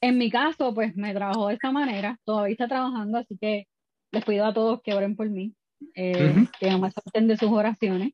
en 0.00 0.18
mi 0.18 0.30
caso, 0.30 0.74
pues 0.74 0.96
me 0.96 1.12
trabajó 1.12 1.48
de 1.48 1.54
esta 1.54 1.72
manera, 1.72 2.18
todavía 2.24 2.52
está 2.52 2.68
trabajando, 2.68 3.18
así 3.18 3.36
que 3.38 3.66
les 4.12 4.24
pido 4.24 4.46
a 4.46 4.54
todos 4.54 4.80
que 4.82 4.94
oren 4.94 5.16
por 5.16 5.28
mí, 5.28 5.54
eh, 5.94 6.46
que 6.58 6.70
no 6.70 6.78
me 6.78 6.90
salten 6.90 7.28
de 7.28 7.36
sus 7.36 7.50
oraciones, 7.50 8.12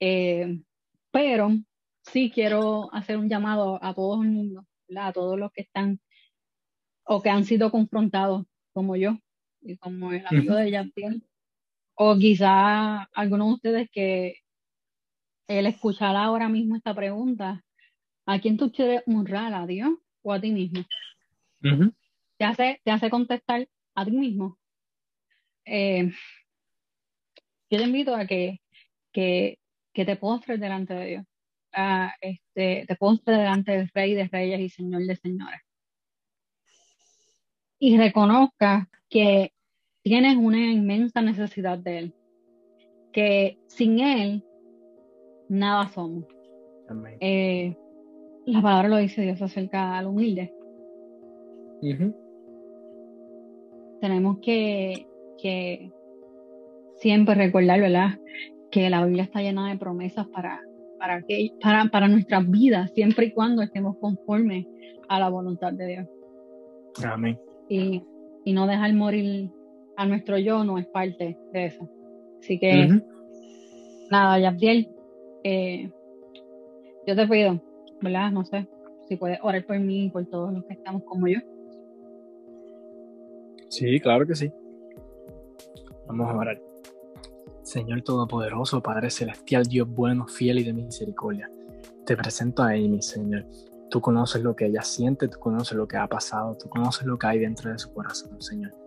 eh, 0.00 0.60
pero 1.10 1.50
sí 2.02 2.30
quiero 2.34 2.92
hacer 2.92 3.16
un 3.16 3.28
llamado 3.28 3.78
a 3.82 3.94
todo 3.94 4.22
el 4.22 4.30
mundo, 4.30 4.66
¿verdad? 4.88 5.08
A 5.08 5.12
todos 5.12 5.38
los 5.38 5.52
que 5.52 5.62
están 5.62 6.00
o 7.04 7.22
que 7.22 7.30
han 7.30 7.44
sido 7.44 7.70
confrontados 7.70 8.44
como 8.72 8.96
yo 8.96 9.16
y 9.62 9.76
como 9.78 10.12
el 10.12 10.26
amigo 10.26 10.54
de 10.54 10.70
Yantiel, 10.70 11.22
o 12.00 12.16
quizá 12.16 13.02
algunos 13.12 13.48
de 13.48 13.54
ustedes 13.54 13.90
que 13.90 14.36
el 15.48 15.66
escuchar 15.66 16.14
ahora 16.14 16.48
mismo 16.48 16.76
esta 16.76 16.94
pregunta, 16.94 17.64
¿a 18.24 18.38
quién 18.38 18.56
tú 18.56 18.70
quieres 18.70 19.02
honrar? 19.06 19.52
¿A 19.52 19.66
Dios 19.66 19.94
o 20.22 20.32
a 20.32 20.40
ti 20.40 20.52
mismo? 20.52 20.84
Te 22.36 22.44
hace, 22.44 22.80
te 22.84 22.92
hace 22.92 23.10
contestar 23.10 23.68
a 23.96 24.04
ti 24.04 24.12
mismo. 24.12 24.58
Eh, 25.64 26.12
yo 27.68 27.78
te 27.78 27.84
invito 27.84 28.14
a 28.14 28.26
que, 28.26 28.60
que, 29.12 29.58
que 29.92 30.04
te 30.04 30.14
postres 30.14 30.60
delante 30.60 30.94
de 30.94 31.06
Dios. 31.06 31.26
A, 31.72 32.14
este, 32.20 32.84
te 32.86 32.94
postres 32.94 33.38
delante 33.38 33.72
del 33.72 33.90
Rey 33.92 34.14
de 34.14 34.28
Reyes 34.28 34.60
y 34.60 34.68
Señor 34.68 35.04
de 35.04 35.16
Señores. 35.16 35.60
Y 37.80 37.98
reconozca 37.98 38.88
que 39.10 39.52
tienes 40.08 40.36
una 40.36 40.72
inmensa 40.72 41.20
necesidad 41.20 41.78
de 41.78 41.98
Él. 41.98 42.14
Que 43.12 43.58
sin 43.66 44.00
Él, 44.00 44.44
nada 45.48 45.88
somos. 45.88 46.24
Amén. 46.88 47.16
Eh, 47.20 47.76
la 48.46 48.62
palabra 48.62 48.88
lo 48.88 48.96
dice 48.96 49.22
Dios 49.22 49.42
acerca 49.42 49.98
al 49.98 50.06
humilde. 50.06 50.54
Tenemos 54.00 54.38
que, 54.40 55.06
que 55.40 55.92
siempre 56.96 57.34
recordar, 57.34 57.80
¿verdad? 57.80 58.18
Que 58.70 58.88
la 58.88 59.04
Biblia 59.04 59.24
está 59.24 59.42
llena 59.42 59.68
de 59.68 59.78
promesas 59.78 60.26
para, 60.28 60.60
para, 60.98 61.22
que, 61.22 61.50
para, 61.60 61.84
para 61.90 62.08
nuestras 62.08 62.48
vidas, 62.48 62.90
siempre 62.94 63.26
y 63.26 63.32
cuando 63.32 63.62
estemos 63.62 63.96
conformes 63.98 64.66
a 65.08 65.20
la 65.20 65.28
voluntad 65.28 65.72
de 65.72 65.86
Dios. 65.86 66.08
Amén. 67.04 67.38
Y, 67.68 68.02
y 68.44 68.52
no 68.52 68.66
dejar 68.66 68.92
morir 68.94 69.50
a 69.98 70.06
nuestro 70.06 70.38
yo 70.38 70.62
no 70.62 70.78
es 70.78 70.86
parte 70.86 71.36
de 71.52 71.66
eso. 71.66 71.88
Así 72.38 72.58
que, 72.60 73.02
nada, 74.10 74.38
Yabdiel, 74.38 74.88
eh, 75.42 75.90
yo 77.04 77.16
te 77.16 77.26
pido, 77.26 77.60
¿verdad? 78.00 78.30
No 78.30 78.44
sé 78.44 78.68
si 79.08 79.16
puedes 79.16 79.40
orar 79.42 79.66
por 79.66 79.80
mí 79.80 80.04
y 80.04 80.10
por 80.10 80.24
todos 80.26 80.54
los 80.54 80.64
que 80.66 80.74
estamos 80.74 81.02
como 81.02 81.26
yo. 81.26 81.40
Sí, 83.70 83.98
claro 83.98 84.24
que 84.24 84.36
sí. 84.36 84.52
Vamos 86.06 86.30
a 86.30 86.36
orar. 86.36 86.62
Señor 87.62 88.02
Todopoderoso, 88.02 88.80
Padre 88.80 89.10
Celestial, 89.10 89.64
Dios 89.64 89.88
bueno, 89.88 90.28
fiel 90.28 90.60
y 90.60 90.62
de 90.62 90.74
misericordia. 90.74 91.50
Te 92.06 92.16
presento 92.16 92.62
a 92.62 92.68
Amy, 92.68 93.02
Señor. 93.02 93.46
Tú 93.90 94.00
conoces 94.00 94.44
lo 94.44 94.54
que 94.54 94.66
ella 94.66 94.82
siente, 94.82 95.26
tú 95.26 95.40
conoces 95.40 95.76
lo 95.76 95.88
que 95.88 95.96
ha 95.96 96.06
pasado, 96.06 96.56
tú 96.56 96.68
conoces 96.68 97.04
lo 97.04 97.18
que 97.18 97.26
hay 97.26 97.40
dentro 97.40 97.72
de 97.72 97.78
su 97.78 97.92
corazón, 97.92 98.40
Señor. 98.40 98.77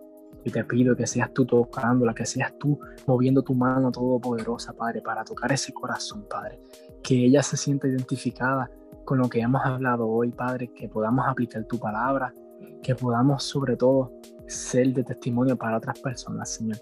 Y 0.44 0.50
te 0.50 0.64
pido 0.64 0.96
que 0.96 1.06
seas 1.06 1.32
tú 1.32 1.44
tocándola, 1.44 2.14
que 2.14 2.26
seas 2.26 2.56
tú 2.58 2.78
moviendo 3.06 3.42
tu 3.42 3.54
mano 3.54 3.90
todopoderosa, 3.92 4.72
Padre, 4.72 5.02
para 5.02 5.24
tocar 5.24 5.52
ese 5.52 5.72
corazón, 5.72 6.26
Padre. 6.28 6.58
Que 7.02 7.26
ella 7.26 7.42
se 7.42 7.56
sienta 7.56 7.88
identificada 7.88 8.70
con 9.04 9.18
lo 9.18 9.28
que 9.28 9.40
hemos 9.40 9.64
hablado 9.64 10.08
hoy, 10.08 10.30
Padre, 10.30 10.68
que 10.68 10.88
podamos 10.88 11.26
aplicar 11.26 11.64
tu 11.64 11.78
palabra, 11.78 12.34
que 12.82 12.94
podamos 12.94 13.44
sobre 13.44 13.76
todo 13.76 14.12
ser 14.46 14.92
de 14.92 15.04
testimonio 15.04 15.56
para 15.56 15.76
otras 15.76 15.98
personas, 16.00 16.50
Señor. 16.50 16.78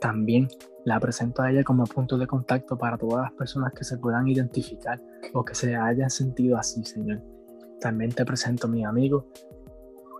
También 0.00 0.48
la 0.84 1.00
presento 1.00 1.42
a 1.42 1.50
ella 1.50 1.64
como 1.64 1.84
punto 1.84 2.18
de 2.18 2.26
contacto 2.26 2.76
para 2.76 2.98
todas 2.98 3.22
las 3.22 3.32
personas 3.32 3.72
que 3.72 3.84
se 3.84 3.96
puedan 3.96 4.28
identificar 4.28 5.00
o 5.32 5.44
que 5.44 5.54
se 5.54 5.74
hayan 5.74 6.10
sentido 6.10 6.58
así, 6.58 6.84
Señor. 6.84 7.22
También 7.80 8.12
te 8.12 8.24
presento 8.24 8.66
a 8.66 8.70
mi 8.70 8.84
amigo. 8.84 9.26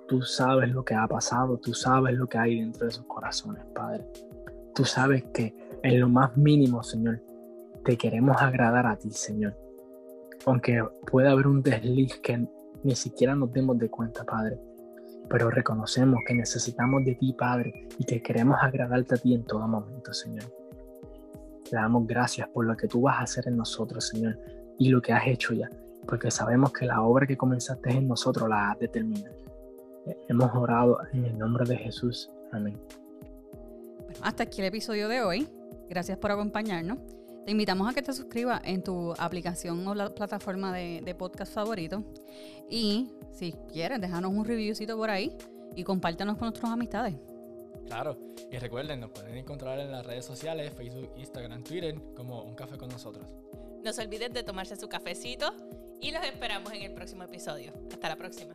Tú 0.07 0.23
sabes 0.23 0.71
lo 0.71 0.85
que 0.85 0.95
ha 0.95 1.07
pasado, 1.07 1.59
tú 1.59 1.73
sabes 1.75 2.15
lo 2.15 2.27
que 2.27 2.39
hay 2.39 2.61
dentro 2.61 2.87
de 2.87 2.93
sus 2.93 3.07
corazones, 3.07 3.65
Padre. 3.75 4.07
Tú 4.75 4.85
sabes 4.85 5.25
que 5.33 5.55
en 5.83 6.01
lo 6.01 6.09
más 6.09 6.37
mínimo, 6.37 6.83
Señor, 6.83 7.23
te 7.85 7.97
queremos 7.97 8.41
agradar 8.41 8.87
a 8.87 8.97
ti, 8.97 9.11
Señor. 9.11 9.57
Aunque 10.47 10.85
pueda 11.11 11.31
haber 11.31 11.47
un 11.47 11.63
desliz 11.63 12.19
que 12.21 12.47
ni 12.83 12.95
siquiera 12.95 13.35
nos 13.35 13.53
demos 13.53 13.79
de 13.79 13.89
cuenta, 13.89 14.25
Padre 14.25 14.59
pero 15.29 15.51
reconocemos 15.51 16.21
que 16.27 16.35
necesitamos 16.35 17.05
de 17.05 17.15
ti, 17.15 17.33
Padre, 17.33 17.89
y 17.99 18.05
que 18.05 18.23
queremos 18.23 18.59
agradarte 18.61 19.15
a 19.15 19.19
ti 19.19 19.35
en 19.35 19.45
todo 19.45 19.67
momento, 19.67 20.13
Señor. 20.13 20.45
Te 21.69 21.77
damos 21.77 22.07
gracias 22.07 22.49
por 22.49 22.67
lo 22.67 22.77
que 22.77 22.89
tú 22.89 23.03
vas 23.03 23.19
a 23.19 23.23
hacer 23.23 23.49
en 23.49 23.57
nosotros, 23.57 24.09
Señor, 24.09 24.39
y 24.79 24.89
lo 24.91 25.01
que 25.01 25.13
has 25.13 25.27
hecho 25.27 25.55
ya, 25.55 25.69
porque 26.07 26.31
sabemos 26.31 26.73
que 26.73 26.87
la 26.87 27.01
obra 27.03 27.27
que 27.27 27.37
comenzaste 27.37 27.91
en 27.91 28.09
nosotros 28.09 28.49
la 28.49 28.71
has 28.71 28.79
de 28.79 28.89
terminar. 28.89 29.33
Hemos 30.29 30.55
orado 30.55 30.99
en 31.13 31.25
el 31.25 31.39
nombre 31.39 31.65
de 31.65 31.77
Jesús. 31.77 32.31
Amén. 32.53 32.79
Bueno, 33.99 34.19
hasta 34.23 34.45
aquí 34.45 34.61
el 34.61 34.69
episodio 34.69 35.09
de 35.09 35.23
hoy. 35.23 35.49
Gracias 35.89 36.19
por 36.19 36.31
acompañarnos. 36.31 36.99
Te 37.45 37.51
invitamos 37.51 37.91
a 37.91 37.95
que 37.95 38.03
te 38.03 38.13
suscribas 38.13 38.61
en 38.65 38.83
tu 38.83 39.13
aplicación 39.19 39.87
o 39.87 39.95
la 39.95 40.09
plataforma 40.15 40.75
de, 40.75 41.03
de 41.05 41.15
podcast 41.15 41.53
favorito. 41.53 42.03
Y 42.71 43.11
si 43.33 43.53
quieres, 43.73 44.01
déjanos 44.01 44.33
un 44.33 44.45
reviewcito 44.45 44.97
por 44.97 45.11
ahí 45.11 45.37
y 45.77 45.85
compártanos 45.85 46.37
con 46.39 46.49
nuestras 46.49 46.73
amistades. 46.73 47.15
Claro, 47.87 48.17
y 48.51 48.59
recuerden, 48.59 49.01
nos 49.01 49.11
pueden 49.11 49.37
encontrar 49.37 49.79
en 49.79 49.91
las 49.91 50.07
redes 50.07 50.25
sociales, 50.25 50.73
Facebook, 50.75 51.11
Instagram, 51.17 51.63
Twitter, 51.65 51.95
como 52.15 52.43
Un 52.43 52.55
Café 52.55 52.79
con 52.79 52.89
nosotros. 52.89 53.27
No 53.83 53.93
se 53.93 54.03
olviden 54.03 54.33
de 54.33 54.43
tomarse 54.43 54.77
su 54.77 54.89
cafecito 54.89 55.53
y 56.01 56.11
los 56.11 56.25
esperamos 56.25 56.73
en 56.73 56.83
el 56.83 56.95
próximo 56.95 57.25
episodio. 57.25 57.73
Hasta 57.93 58.09
la 58.09 58.17
próxima. 58.17 58.53